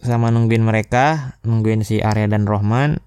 sama 0.00 0.32
nungguin 0.32 0.64
mereka, 0.64 1.38
nungguin 1.44 1.84
si 1.86 2.00
Arya 2.00 2.26
dan 2.26 2.48
Rohman. 2.48 2.98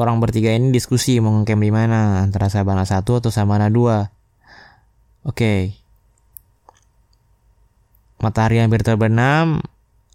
Orang 0.00 0.16
bertiga 0.16 0.48
ini 0.56 0.72
diskusi 0.72 1.20
mau 1.20 1.28
ngecamp 1.36 1.60
di 1.60 1.68
mana 1.68 2.24
antara 2.24 2.48
Sabana 2.48 2.88
1 2.88 3.04
atau 3.04 3.28
Sabana 3.28 3.68
2. 3.68 3.76
Oke. 3.76 4.08
Okay. 5.28 5.60
Matahari 8.16 8.64
hampir 8.64 8.80
terbenam, 8.80 9.60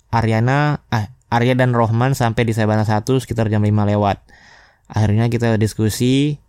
Aryana, 0.09 0.81
ah, 0.89 1.13
Arya 1.29 1.53
dan 1.53 1.77
Rohman 1.77 2.17
sampai 2.17 2.49
di 2.49 2.57
Sabana 2.57 2.81
1 2.81 3.05
sekitar 3.21 3.45
jam 3.53 3.61
5 3.61 3.85
lewat. 3.85 4.25
Akhirnya 4.89 5.29
kita 5.29 5.53
diskusi 5.61 6.41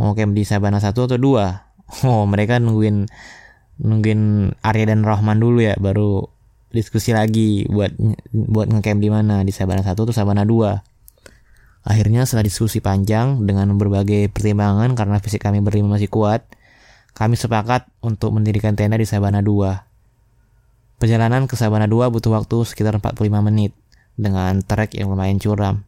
mau 0.00 0.16
camp 0.16 0.32
di 0.32 0.48
Sabana 0.48 0.80
1 0.80 0.96
atau 0.96 1.20
2. 1.20 1.20
Oh, 2.06 2.22
mereka 2.22 2.62
nungguin 2.62 3.10
nungguin 3.82 4.54
Arya 4.62 4.94
dan 4.94 5.04
Rohman 5.04 5.36
dulu 5.36 5.60
ya, 5.60 5.76
baru 5.76 6.30
diskusi 6.70 7.10
lagi 7.12 7.66
buat 7.66 7.92
buat 8.30 8.70
ngecamp 8.70 9.02
di 9.02 9.10
mana 9.10 9.44
di 9.44 9.52
Sabana 9.52 9.84
1 9.84 9.92
atau 9.92 10.14
Sabana 10.16 10.48
2. 10.48 10.89
Akhirnya 11.90 12.22
setelah 12.22 12.46
diskusi 12.46 12.78
panjang 12.78 13.42
dengan 13.42 13.74
berbagai 13.74 14.30
pertimbangan 14.30 14.94
karena 14.94 15.18
fisik 15.18 15.42
kami 15.42 15.58
berlima 15.58 15.98
masih 15.98 16.06
kuat, 16.06 16.46
kami 17.18 17.34
sepakat 17.34 17.90
untuk 17.98 18.30
mendirikan 18.30 18.78
tenda 18.78 18.94
di 18.94 19.02
Sabana 19.02 19.42
2. 19.42 21.02
Perjalanan 21.02 21.50
ke 21.50 21.58
Sabana 21.58 21.90
2 21.90 22.14
butuh 22.14 22.30
waktu 22.30 22.62
sekitar 22.62 22.94
45 23.02 23.42
menit 23.42 23.74
dengan 24.14 24.62
trek 24.62 24.94
yang 24.94 25.10
lumayan 25.10 25.42
curam. 25.42 25.82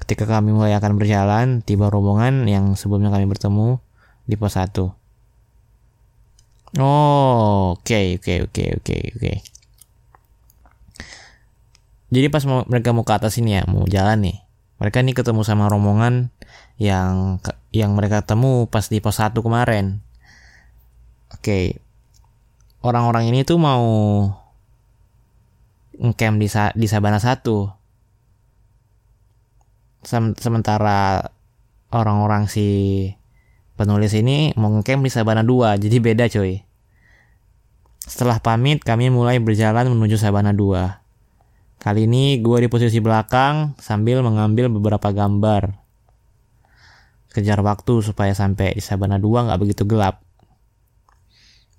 Ketika 0.00 0.24
kami 0.24 0.56
mulai 0.56 0.72
akan 0.80 0.96
berjalan, 0.96 1.60
tiba 1.60 1.92
rombongan 1.92 2.48
yang 2.48 2.72
sebelumnya 2.72 3.12
kami 3.12 3.28
bertemu 3.28 3.84
di 4.24 4.40
pos 4.40 4.56
1. 4.56 4.96
Oh, 6.80 7.76
oke, 7.76 8.00
oke, 8.16 8.34
oke, 8.48 8.64
oke, 8.80 8.96
oke. 9.12 9.32
Jadi 12.08 12.26
pas 12.32 12.44
mereka 12.48 12.96
mau 12.96 13.04
ke 13.04 13.12
atas 13.12 13.36
ini 13.36 13.60
ya, 13.60 13.68
mau 13.68 13.84
jalan 13.84 14.24
nih. 14.24 14.51
Mereka 14.82 14.98
ini 15.06 15.14
ketemu 15.14 15.46
sama 15.46 15.70
rombongan 15.70 16.34
yang 16.74 17.38
yang 17.70 17.94
mereka 17.94 18.26
temu 18.26 18.66
pas 18.66 18.90
di 18.90 18.98
pos 18.98 19.22
1 19.22 19.30
kemarin. 19.38 20.02
Oke. 21.30 21.78
Orang-orang 22.82 23.30
ini 23.30 23.46
tuh 23.46 23.62
mau 23.62 23.86
ngecamp 26.02 26.42
di 26.42 26.50
di 26.74 26.86
Sabana 26.90 27.22
1. 27.22 27.46
Sem 30.02 30.34
sementara 30.34 31.30
orang-orang 31.94 32.50
si 32.50 32.66
penulis 33.78 34.10
ini 34.18 34.50
mau 34.58 34.66
ngecamp 34.74 35.06
di 35.06 35.14
Sabana 35.14 35.46
2, 35.46 35.78
jadi 35.78 35.96
beda 36.02 36.26
coy. 36.26 36.66
Setelah 38.02 38.42
pamit, 38.42 38.82
kami 38.82 39.14
mulai 39.14 39.38
berjalan 39.38 39.86
menuju 39.86 40.18
Sabana 40.18 40.50
2. 40.50 41.01
Kali 41.82 42.06
ini 42.06 42.38
gue 42.38 42.62
di 42.62 42.70
posisi 42.70 43.02
belakang 43.02 43.74
sambil 43.74 44.22
mengambil 44.22 44.70
beberapa 44.70 45.10
gambar. 45.10 45.74
Kejar 47.34 47.58
waktu 47.58 48.06
supaya 48.06 48.30
sampai 48.38 48.78
di 48.78 48.82
Sabana 48.84 49.18
2 49.18 49.50
nggak 49.50 49.58
begitu 49.58 49.82
gelap. 49.82 50.22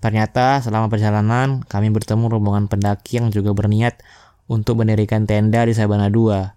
Ternyata 0.04 0.60
selama 0.60 0.92
perjalanan 0.92 1.64
kami 1.64 1.88
bertemu 1.88 2.36
rombongan 2.36 2.68
pendaki 2.68 3.24
yang 3.24 3.32
juga 3.32 3.56
berniat 3.56 4.04
untuk 4.52 4.84
mendirikan 4.84 5.24
tenda 5.24 5.64
di 5.64 5.72
Sabana 5.72 6.12
2. 6.12 6.52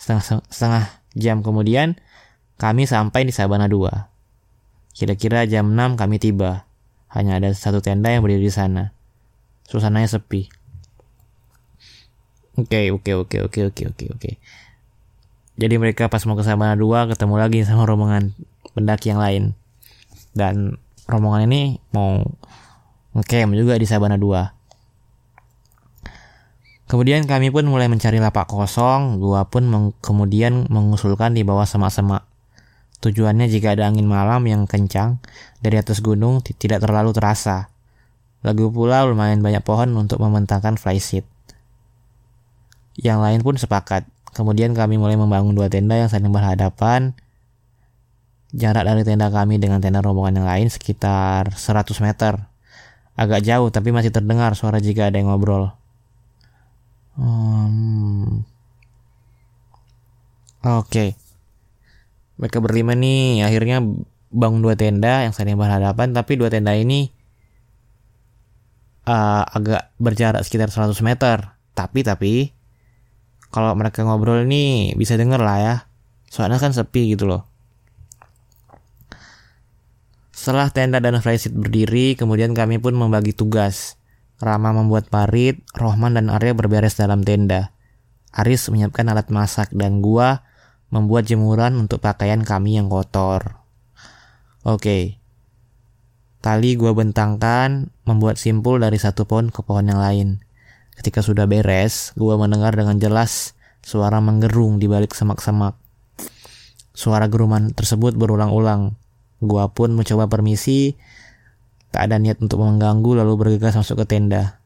Setengah, 0.00 0.40
setengah 0.48 0.84
jam 1.20 1.44
kemudian 1.44 2.00
kami 2.56 2.88
sampai 2.88 3.28
di 3.28 3.32
Sabana 3.36 3.68
2. 3.68 4.96
Kira-kira 4.96 5.44
jam 5.44 5.76
6 5.76 6.00
kami 6.00 6.16
tiba. 6.16 6.64
Hanya 7.12 7.44
ada 7.44 7.52
satu 7.52 7.84
tenda 7.84 8.08
yang 8.08 8.24
berdiri 8.24 8.48
di 8.48 8.54
sana. 8.56 8.96
Suasananya 9.68 10.08
sepi. 10.08 10.57
Oke, 12.58 12.90
oke, 12.90 13.14
oke, 13.14 13.36
oke, 13.46 13.60
oke, 13.70 13.82
oke, 13.94 14.04
oke. 14.18 14.30
Jadi 15.58 15.74
mereka 15.78 16.10
pas 16.10 16.18
mau 16.26 16.34
ke 16.34 16.42
Sabana 16.42 16.74
2 16.74 17.14
ketemu 17.14 17.34
lagi 17.38 17.62
sama 17.62 17.86
rombongan 17.86 18.34
pendaki 18.74 19.14
yang 19.14 19.22
lain. 19.22 19.54
Dan 20.34 20.74
rombongan 21.06 21.46
ini 21.46 21.78
mau 21.94 22.18
ngecamp 23.14 23.54
juga 23.54 23.78
di 23.78 23.86
Sabana 23.86 24.18
2. 24.18 24.58
Kemudian 26.90 27.30
kami 27.30 27.54
pun 27.54 27.62
mulai 27.70 27.86
mencari 27.86 28.18
lapak 28.18 28.50
kosong, 28.50 29.22
gua 29.22 29.46
pun 29.46 29.62
meng 29.70 29.94
kemudian 30.02 30.66
mengusulkan 30.66 31.38
di 31.38 31.46
bawah 31.46 31.68
semak-semak. 31.68 32.26
Tujuannya 32.98 33.46
jika 33.46 33.78
ada 33.78 33.86
angin 33.86 34.10
malam 34.10 34.42
yang 34.50 34.66
kencang 34.66 35.22
dari 35.62 35.78
atas 35.78 36.02
gunung 36.02 36.42
tidak 36.42 36.82
terlalu 36.82 37.14
terasa. 37.14 37.70
Lagi 38.42 38.66
pula 38.66 39.06
lumayan 39.06 39.46
banyak 39.46 39.62
pohon 39.62 39.94
untuk 39.94 40.18
membentangkan 40.18 40.74
flysheet. 40.74 41.37
Yang 42.98 43.18
lain 43.22 43.40
pun 43.46 43.54
sepakat. 43.54 44.10
Kemudian 44.34 44.74
kami 44.74 44.98
mulai 44.98 45.14
membangun 45.14 45.54
dua 45.54 45.70
tenda 45.70 45.94
yang 45.94 46.10
saling 46.10 46.34
berhadapan. 46.34 47.14
Jarak 48.50 48.82
dari 48.82 49.06
tenda 49.06 49.30
kami 49.30 49.62
dengan 49.62 49.78
tenda 49.78 50.02
rombongan 50.02 50.42
yang 50.42 50.48
lain 50.48 50.66
sekitar 50.66 51.54
100 51.54 51.94
meter. 52.02 52.42
Agak 53.14 53.46
jauh 53.46 53.70
tapi 53.70 53.94
masih 53.94 54.10
terdengar 54.10 54.54
suara 54.58 54.82
jika 54.82 55.10
ada 55.10 55.18
yang 55.18 55.30
ngobrol. 55.30 55.74
Hmm. 57.18 58.42
Oke. 60.66 60.86
Okay. 60.86 61.10
Mereka 62.38 62.62
berlima 62.62 62.94
nih 62.94 63.42
akhirnya 63.42 63.82
bangun 64.30 64.62
dua 64.62 64.78
tenda 64.78 65.26
yang 65.26 65.34
saling 65.34 65.58
berhadapan 65.58 66.14
tapi 66.14 66.38
dua 66.38 66.46
tenda 66.46 66.70
ini 66.78 67.10
uh, 69.08 69.42
agak 69.50 69.90
berjarak 69.98 70.42
sekitar 70.42 70.70
100 70.70 70.94
meter. 71.02 71.58
Tapi 71.74 72.00
tapi 72.06 72.57
kalau 73.48 73.72
mereka 73.72 74.04
ngobrol 74.04 74.44
ini 74.44 74.92
bisa 74.96 75.16
denger 75.16 75.40
lah 75.40 75.58
ya. 75.60 75.74
Soalnya 76.28 76.60
kan 76.60 76.76
sepi 76.76 77.16
gitu 77.16 77.24
loh. 77.24 77.48
Setelah 80.38 80.70
tenda 80.70 81.02
dan 81.02 81.18
flysheet 81.18 81.50
berdiri, 81.50 82.14
kemudian 82.14 82.54
kami 82.54 82.78
pun 82.78 82.94
membagi 82.94 83.34
tugas. 83.34 83.98
Rama 84.38 84.70
membuat 84.70 85.10
parit, 85.10 85.58
Rohman 85.74 86.14
dan 86.14 86.30
Arya 86.30 86.54
berberes 86.54 86.94
dalam 86.94 87.26
tenda. 87.26 87.74
Aris 88.30 88.70
menyiapkan 88.70 89.10
alat 89.10 89.34
masak 89.34 89.74
dan 89.74 89.98
gua 89.98 90.46
membuat 90.94 91.26
jemuran 91.26 91.74
untuk 91.74 91.98
pakaian 91.98 92.46
kami 92.46 92.78
yang 92.78 92.86
kotor. 92.86 93.58
Oke. 94.62 95.18
Tali 96.38 96.78
gua 96.78 96.94
bentangkan 96.94 97.90
membuat 98.06 98.38
simpul 98.38 98.78
dari 98.78 99.00
satu 99.00 99.26
pohon 99.26 99.50
ke 99.50 99.58
pohon 99.66 99.90
yang 99.90 99.98
lain. 99.98 100.47
Ketika 100.98 101.22
sudah 101.22 101.46
beres, 101.46 102.10
gua 102.18 102.34
mendengar 102.34 102.74
dengan 102.74 102.98
jelas 102.98 103.54
suara 103.86 104.18
menggerung 104.18 104.82
di 104.82 104.90
balik 104.90 105.14
semak-semak. 105.14 105.78
Suara 106.90 107.30
geruman 107.30 107.70
tersebut 107.70 108.18
berulang-ulang. 108.18 108.98
Gua 109.38 109.70
pun 109.70 109.94
mencoba 109.94 110.26
permisi, 110.26 110.98
tak 111.94 112.10
ada 112.10 112.18
niat 112.18 112.42
untuk 112.42 112.58
mengganggu 112.66 113.22
lalu 113.22 113.38
bergegas 113.38 113.78
masuk 113.78 114.02
ke 114.02 114.18
tenda. 114.18 114.58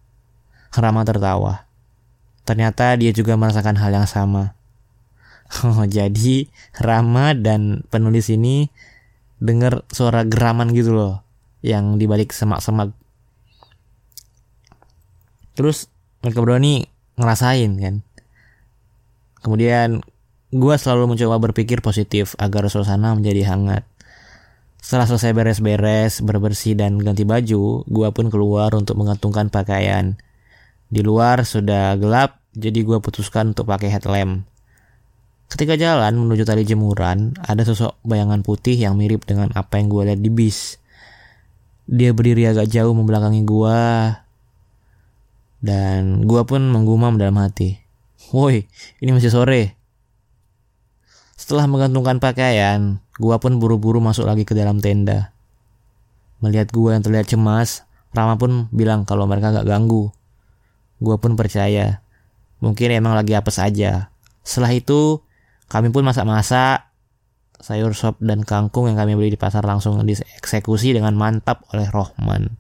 Rama 0.73 1.05
tertawa. 1.05 1.69
Ternyata 2.49 2.97
dia 2.97 3.13
juga 3.13 3.37
merasakan 3.37 3.77
hal 3.77 3.93
yang 3.93 4.09
sama. 4.09 4.57
Oh, 5.69 5.85
jadi 5.85 6.49
Rama 6.81 7.37
dan 7.37 7.85
penulis 7.93 8.33
ini 8.33 8.73
dengar 9.37 9.85
suara 9.93 10.25
geraman 10.25 10.73
gitu 10.73 10.97
loh, 10.97 11.21
yang 11.61 12.01
dibalik 12.01 12.33
semak-semak. 12.33 12.97
Terus 15.53 15.92
mereka 16.23 16.39
berdua 16.41 16.59
nih 16.63 16.87
ngerasain 17.19 17.71
kan 17.79 17.95
kemudian 19.43 20.01
gue 20.53 20.75
selalu 20.79 21.17
mencoba 21.17 21.37
berpikir 21.51 21.83
positif 21.83 22.39
agar 22.39 22.71
suasana 22.71 23.13
menjadi 23.13 23.53
hangat 23.53 23.85
setelah 24.83 25.07
selesai 25.07 25.31
beres-beres, 25.31 26.19
berbersih 26.27 26.75
dan 26.75 26.99
ganti 26.99 27.23
baju, 27.23 27.87
gue 27.87 28.09
pun 28.11 28.27
keluar 28.35 28.75
untuk 28.75 28.99
mengantungkan 28.99 29.47
pakaian. 29.47 30.19
Di 30.91 31.07
luar 31.07 31.47
sudah 31.47 31.95
gelap, 31.95 32.43
jadi 32.59 32.83
gue 32.83 32.99
putuskan 32.99 33.55
untuk 33.55 33.71
pakai 33.71 33.95
headlamp. 33.95 34.43
Ketika 35.47 35.79
jalan 35.79 36.19
menuju 36.19 36.43
tali 36.43 36.67
jemuran, 36.67 37.39
ada 37.47 37.63
sosok 37.63 38.03
bayangan 38.03 38.43
putih 38.43 38.75
yang 38.75 38.99
mirip 38.99 39.23
dengan 39.23 39.55
apa 39.55 39.79
yang 39.79 39.87
gue 39.87 40.03
lihat 40.03 40.21
di 40.21 40.35
bis. 40.35 40.83
Dia 41.87 42.11
berdiri 42.11 42.51
agak 42.51 42.67
jauh 42.67 42.91
membelakangi 42.91 43.47
gue, 43.47 43.81
Dan 45.63 46.27
gua 46.27 46.43
pun 46.43 46.67
menggumam 46.67 47.15
dalam 47.17 47.39
hati. 47.39 47.79
Woi, 48.35 48.67
ini 48.99 49.11
masih 49.15 49.31
sore. 49.31 49.79
Setelah 51.39 51.71
menggantungkan 51.71 52.19
pakaian, 52.19 52.99
gua 53.23 53.39
pun 53.39 53.63
buru-buru 53.63 54.03
masuk 54.03 54.27
lagi 54.27 54.43
ke 54.43 54.59
dalam 54.59 54.83
tenda. 54.83 55.31
Melihat 56.43 56.75
gua 56.75 56.99
yang 56.99 57.07
terlihat 57.07 57.31
cemas, 57.31 57.87
Rama 58.13 58.37
pun 58.37 58.69
bilang 58.75 59.09
kalau 59.09 59.25
mereka 59.25 59.55
gak 59.55 59.65
ganggu. 59.65 60.13
Gua 61.01 61.17
pun 61.17 61.39
percaya. 61.39 62.05
Mungkin 62.61 62.93
emang 62.93 63.17
lagi 63.17 63.33
apes 63.33 63.57
aja. 63.63 64.13
Setelah 64.45 64.75
itu, 64.75 65.23
kami 65.71 65.89
pun 65.95 66.05
masak-masak, 66.05 66.93
sayur 67.63 67.95
sop 67.95 68.19
dan 68.19 68.43
kangkung 68.43 68.91
yang 68.91 68.99
kami 68.99 69.15
beli 69.15 69.33
di 69.33 69.41
pasar 69.41 69.63
langsung 69.63 70.03
dieksekusi 70.03 70.93
dengan 70.93 71.15
mantap 71.15 71.63
oleh 71.71 71.87
Rohman. 71.89 72.59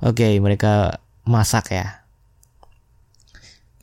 Oke, 0.00 0.40
mereka 0.40 0.98
masak 1.28 1.76
ya. 1.76 2.05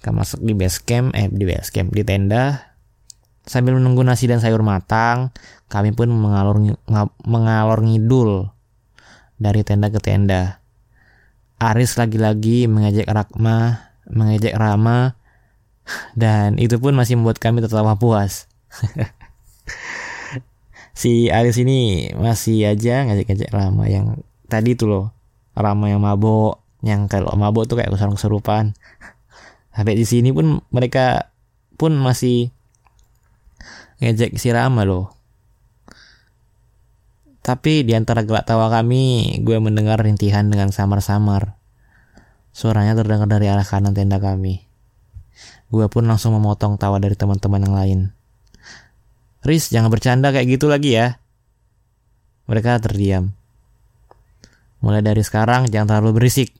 Kita 0.03 0.11
masak 0.11 0.43
di 0.43 0.51
base 0.51 0.83
camp, 0.83 1.15
eh 1.15 1.31
di 1.31 1.47
base 1.47 1.71
camp, 1.71 1.95
di 1.95 2.03
tenda. 2.03 2.75
Sambil 3.47 3.79
menunggu 3.79 4.03
nasi 4.03 4.27
dan 4.27 4.43
sayur 4.43 4.59
matang, 4.59 5.31
kami 5.71 5.95
pun 5.95 6.11
mengalor, 6.11 6.59
mengalor 7.23 7.79
ngidul 7.79 8.51
dari 9.39 9.63
tenda 9.63 9.87
ke 9.87 10.03
tenda. 10.03 10.59
Aris 11.55 11.95
lagi-lagi 11.95 12.67
mengejek 12.67 13.07
Rakma, 13.07 13.79
mengejek 14.11 14.51
Rama, 14.59 15.15
dan 16.19 16.59
itu 16.59 16.83
pun 16.83 16.99
masih 16.99 17.15
membuat 17.15 17.39
kami 17.39 17.63
tertawa 17.63 17.95
puas. 17.95 18.51
si 20.99 21.31
Aris 21.31 21.63
ini 21.63 22.11
masih 22.11 22.67
aja 22.67 23.07
ngajak-ngajak 23.07 23.55
Rama 23.55 23.87
yang 23.87 24.19
tadi 24.51 24.75
tuh 24.75 24.91
loh 24.91 25.05
Rama 25.55 25.87
yang 25.87 26.03
mabok 26.03 26.59
yang 26.83 27.07
kalau 27.07 27.31
mabok 27.39 27.71
tuh 27.71 27.79
kayak 27.79 27.95
kesurupan 27.95 28.75
sampai 29.73 29.97
di 29.97 30.05
sini 30.05 30.29
pun 30.29 30.61
mereka 30.69 31.33
pun 31.75 31.97
masih 31.97 32.53
ngejek 33.99 34.37
si 34.37 34.53
Rama 34.53 34.85
loh 34.85 35.13
tapi 37.43 37.83
di 37.83 37.91
antara 37.91 38.23
gelak 38.23 38.47
tawa 38.47 38.71
kami, 38.71 39.35
gue 39.43 39.59
mendengar 39.59 39.99
rintihan 39.99 40.47
dengan 40.47 40.71
samar-samar. 40.71 41.59
Suaranya 42.55 42.95
terdengar 42.95 43.27
dari 43.27 43.51
arah 43.51 43.67
kanan 43.67 43.91
tenda 43.91 44.15
kami. 44.15 44.63
Gue 45.67 45.91
pun 45.91 46.07
langsung 46.07 46.31
memotong 46.39 46.79
tawa 46.79 47.03
dari 47.03 47.19
teman-teman 47.19 47.67
yang 47.67 47.75
lain. 47.75 47.99
Riz, 49.43 49.67
jangan 49.75 49.91
bercanda 49.91 50.31
kayak 50.31 50.55
gitu 50.55 50.71
lagi 50.71 50.95
ya. 50.95 51.19
Mereka 52.47 52.79
terdiam. 52.79 53.35
Mulai 54.79 55.03
dari 55.03 55.19
sekarang 55.19 55.67
jangan 55.67 55.99
terlalu 55.99 56.23
berisik. 56.23 56.55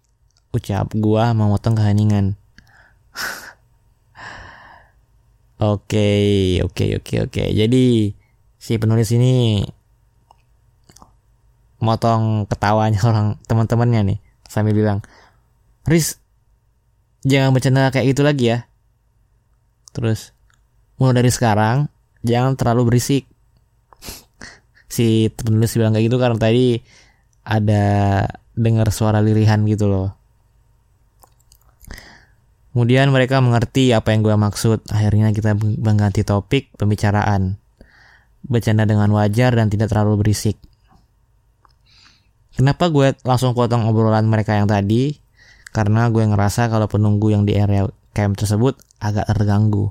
Ucap 0.51 0.91
gua 0.99 1.31
memotong 1.31 1.79
keheningan. 1.79 2.35
Oke, 5.63 6.59
oke, 6.59 6.99
oke, 6.99 7.15
oke. 7.29 7.43
Jadi 7.55 8.11
si 8.59 8.73
penulis 8.75 9.15
ini 9.15 9.63
motong 11.79 12.47
ketawanya 12.51 12.99
orang 13.09 13.39
teman-temannya 13.47 14.01
nih 14.11 14.19
sambil 14.43 14.75
bilang, 14.75 14.99
"Riz, 15.87 16.19
jangan 17.23 17.55
bercanda 17.55 17.95
kayak 17.95 18.11
gitu 18.11 18.27
lagi 18.27 18.51
ya." 18.51 18.67
Terus 19.95 20.35
mulai 20.99 21.23
dari 21.23 21.31
sekarang 21.31 21.87
jangan 22.27 22.59
terlalu 22.59 22.91
berisik 22.91 23.23
si 24.95 25.31
penulis 25.31 25.71
bilang 25.79 25.95
kayak 25.95 26.11
gitu 26.11 26.17
karena 26.19 26.39
tadi 26.39 26.83
ada 27.43 27.85
dengar 28.55 28.91
suara 28.91 29.19
lirihan 29.19 29.63
gitu 29.67 29.87
loh 29.87 30.22
kemudian 32.73 33.13
mereka 33.13 33.39
mengerti 33.39 33.93
apa 33.93 34.11
yang 34.11 34.25
gue 34.25 34.33
maksud. 34.33 34.89
Akhirnya 34.89 35.29
kita 35.31 35.53
mengganti 35.57 36.25
topik 36.25 36.73
pembicaraan. 36.75 37.61
Bercanda 38.43 38.83
dengan 38.83 39.07
wajar 39.15 39.55
dan 39.55 39.71
tidak 39.71 39.93
terlalu 39.93 40.19
berisik. 40.25 40.59
Kenapa 42.53 42.91
gue 42.91 43.15
langsung 43.23 43.55
potong 43.55 43.87
obrolan 43.87 44.27
mereka 44.27 44.57
yang 44.57 44.67
tadi? 44.67 45.15
Karena 45.73 46.11
gue 46.11 46.21
ngerasa 46.21 46.69
kalau 46.69 46.85
penunggu 46.85 47.33
yang 47.33 47.47
di 47.47 47.57
area 47.57 47.89
camp 48.13 48.37
tersebut 48.37 48.77
agak 49.01 49.25
terganggu. 49.25 49.89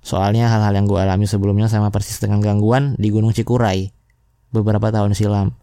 Soalnya 0.00 0.48
hal-hal 0.48 0.72
yang 0.72 0.88
gue 0.88 0.98
alami 0.98 1.28
sebelumnya 1.28 1.68
sama 1.68 1.92
persis 1.92 2.18
dengan 2.18 2.40
gangguan 2.40 2.96
di 2.96 3.12
Gunung 3.12 3.36
Cikuray 3.36 3.92
beberapa 4.50 4.90
tahun 4.90 5.14
silam. 5.14 5.54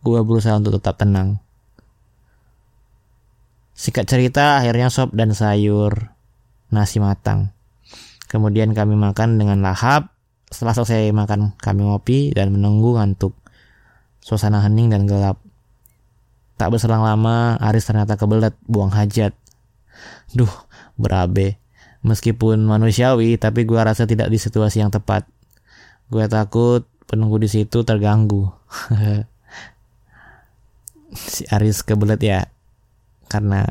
Gue 0.00 0.22
berusaha 0.24 0.56
untuk 0.56 0.80
tetap 0.80 0.96
tenang. 0.96 1.42
Sikat 3.80 4.04
cerita 4.04 4.60
akhirnya 4.60 4.92
sop 4.92 5.16
dan 5.16 5.32
sayur 5.32 6.12
nasi 6.68 7.00
matang. 7.00 7.56
Kemudian 8.28 8.76
kami 8.76 8.92
makan 8.92 9.40
dengan 9.40 9.64
lahap. 9.64 10.12
Setelah 10.52 10.76
selesai 10.76 11.08
makan, 11.16 11.56
kami 11.56 11.88
ngopi 11.88 12.36
dan 12.36 12.52
menunggu 12.52 13.00
ngantuk. 13.00 13.32
Suasana 14.20 14.60
hening 14.60 14.92
dan 14.92 15.08
gelap. 15.08 15.40
Tak 16.60 16.76
berselang 16.76 17.00
lama, 17.00 17.56
Aris 17.56 17.88
ternyata 17.88 18.20
kebelet 18.20 18.52
buang 18.68 18.92
hajat. 18.92 19.32
Duh, 20.36 20.52
berabe. 21.00 21.56
Meskipun 22.04 22.60
manusiawi, 22.60 23.40
tapi 23.40 23.64
gue 23.64 23.80
rasa 23.80 24.04
tidak 24.04 24.28
di 24.28 24.36
situasi 24.36 24.84
yang 24.84 24.92
tepat. 24.92 25.24
Gue 26.12 26.28
takut 26.28 26.84
penunggu 27.08 27.40
di 27.40 27.48
situ 27.48 27.80
terganggu. 27.80 28.52
si 31.16 31.48
Aris 31.48 31.80
kebelet 31.80 32.20
ya, 32.20 32.44
karena 33.30 33.62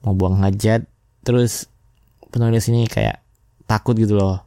mau 0.00 0.16
buang 0.16 0.40
hajat, 0.40 0.88
terus 1.20 1.68
penulis 2.32 2.64
ini 2.72 2.88
kayak 2.88 3.20
takut 3.68 3.92
gitu 4.00 4.16
loh. 4.16 4.40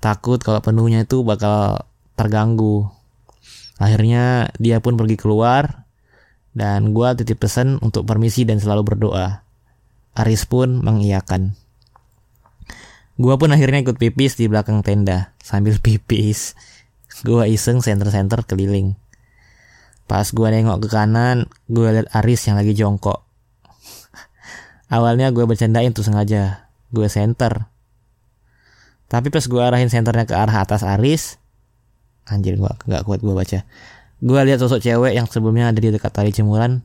Takut 0.00 0.40
kalau 0.40 0.64
penuhnya 0.64 1.04
itu 1.04 1.20
bakal 1.20 1.84
terganggu. 2.16 2.88
Akhirnya 3.76 4.48
dia 4.56 4.80
pun 4.80 4.96
pergi 4.96 5.20
keluar 5.20 5.84
dan 6.56 6.96
gue 6.96 7.08
titip 7.20 7.44
pesan 7.44 7.76
untuk 7.84 8.08
permisi 8.08 8.48
dan 8.48 8.58
selalu 8.58 8.82
berdoa. 8.96 9.44
Aris 10.18 10.48
pun 10.50 10.82
mengiyakan. 10.82 11.54
Gua 13.18 13.34
pun 13.34 13.50
akhirnya 13.50 13.82
ikut 13.82 13.98
pipis 13.98 14.38
di 14.38 14.46
belakang 14.46 14.86
tenda. 14.86 15.34
Sambil 15.42 15.82
pipis, 15.82 16.54
gua 17.26 17.50
iseng 17.50 17.82
center-center 17.82 18.46
keliling. 18.46 18.94
Pas 20.08 20.24
gua 20.32 20.48
nengok 20.48 20.80
ke 20.82 20.88
kanan, 20.88 21.44
gua 21.68 21.92
liat 21.92 22.08
Aris 22.16 22.48
yang 22.48 22.56
lagi 22.56 22.72
jongkok. 22.72 23.28
Awalnya 24.94 25.28
gue 25.36 25.44
bercandain 25.44 25.92
tuh 25.92 26.00
sengaja. 26.00 26.72
Gue 26.88 27.12
center. 27.12 27.68
Tapi 29.08 29.28
pas 29.28 29.44
gue 29.44 29.60
arahin 29.60 29.88
senternya 29.88 30.24
ke 30.28 30.36
arah 30.36 30.64
atas 30.64 30.84
Aris, 30.84 31.40
anjir 32.28 32.60
gue 32.60 32.68
nggak 32.68 33.08
kuat 33.08 33.24
gue 33.24 33.32
baca. 33.32 33.64
Gue 34.20 34.40
lihat 34.44 34.60
sosok 34.60 34.84
cewek 34.84 35.16
yang 35.16 35.24
sebelumnya 35.24 35.72
ada 35.72 35.80
di 35.80 35.88
dekat 35.88 36.12
tali 36.12 36.28
jemuran 36.28 36.84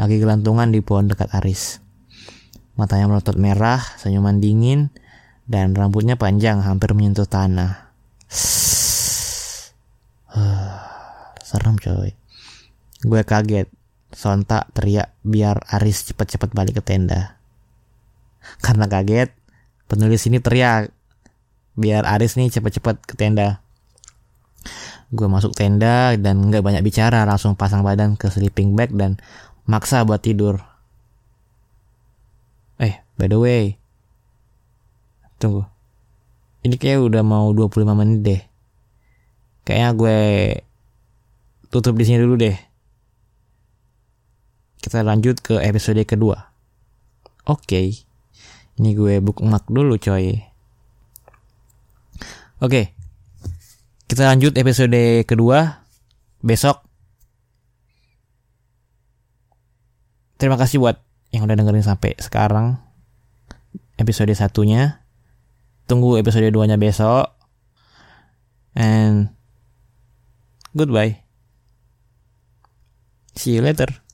lagi 0.00 0.16
gelantungan 0.16 0.72
di 0.72 0.80
pohon 0.80 1.12
dekat 1.12 1.28
Aris. 1.36 1.84
Matanya 2.76 3.10
melotot 3.10 3.36
merah, 3.36 3.84
senyuman 4.00 4.40
dingin, 4.40 4.88
dan 5.44 5.76
rambutnya 5.76 6.16
panjang 6.16 6.64
hampir 6.64 6.94
menyentuh 6.96 7.28
tanah. 7.28 7.92
Serem 11.48 11.76
coy. 11.80 12.12
Gue 13.04 13.22
kaget. 13.22 13.70
Sontak 14.08 14.72
teriak 14.72 15.12
biar 15.20 15.60
Aris 15.68 16.08
cepat-cepat 16.08 16.56
balik 16.56 16.80
ke 16.80 16.82
tenda. 16.82 17.36
Karena 18.64 18.88
kaget, 18.88 19.36
penulis 19.84 20.24
ini 20.24 20.40
teriak 20.40 20.88
biar 21.76 22.08
Aris 22.08 22.40
nih 22.40 22.48
cepat-cepat 22.48 23.04
ke 23.04 23.14
tenda. 23.14 23.60
Gue 25.12 25.28
masuk 25.28 25.52
tenda 25.52 26.16
dan 26.16 26.48
nggak 26.48 26.64
banyak 26.64 26.82
bicara, 26.82 27.28
langsung 27.28 27.52
pasang 27.52 27.84
badan 27.84 28.16
ke 28.16 28.32
sleeping 28.32 28.72
bag 28.76 28.96
dan 28.96 29.20
maksa 29.68 30.02
buat 30.08 30.24
tidur. 30.24 30.64
Eh, 32.80 33.04
by 33.20 33.28
the 33.28 33.38
way. 33.38 33.64
Tunggu. 35.38 35.68
Ini 36.66 36.74
kayak 36.74 37.12
udah 37.12 37.22
mau 37.22 37.52
25 37.54 37.94
menit 37.94 38.20
deh. 38.24 38.40
Kayaknya 39.62 39.90
gue 39.94 40.18
tutup 41.70 41.94
di 41.94 42.04
sini 42.08 42.18
dulu 42.18 42.34
deh. 42.40 42.67
Kita 44.88 45.04
lanjut 45.04 45.44
ke 45.44 45.60
episode 45.60 46.00
kedua. 46.08 46.48
Oke. 47.44 47.60
Okay. 47.68 47.86
Ini 48.80 48.96
gue 48.96 49.20
bookmark 49.20 49.68
dulu 49.68 50.00
coy. 50.00 50.32
Oke. 50.32 50.40
Okay. 52.64 52.84
Kita 54.08 54.32
lanjut 54.32 54.56
episode 54.56 55.28
kedua 55.28 55.84
besok. 56.40 56.80
Terima 60.40 60.56
kasih 60.56 60.80
buat 60.80 61.04
yang 61.36 61.44
udah 61.44 61.60
dengerin 61.60 61.84
sampai 61.84 62.16
sekarang 62.16 62.80
episode 64.00 64.32
satunya. 64.32 65.04
Tunggu 65.84 66.16
episode 66.16 66.48
2 66.48 66.64
nya 66.64 66.80
besok. 66.80 67.36
And 68.72 69.36
goodbye. 70.72 71.20
See 73.36 73.52
you 73.52 73.60
later. 73.60 74.07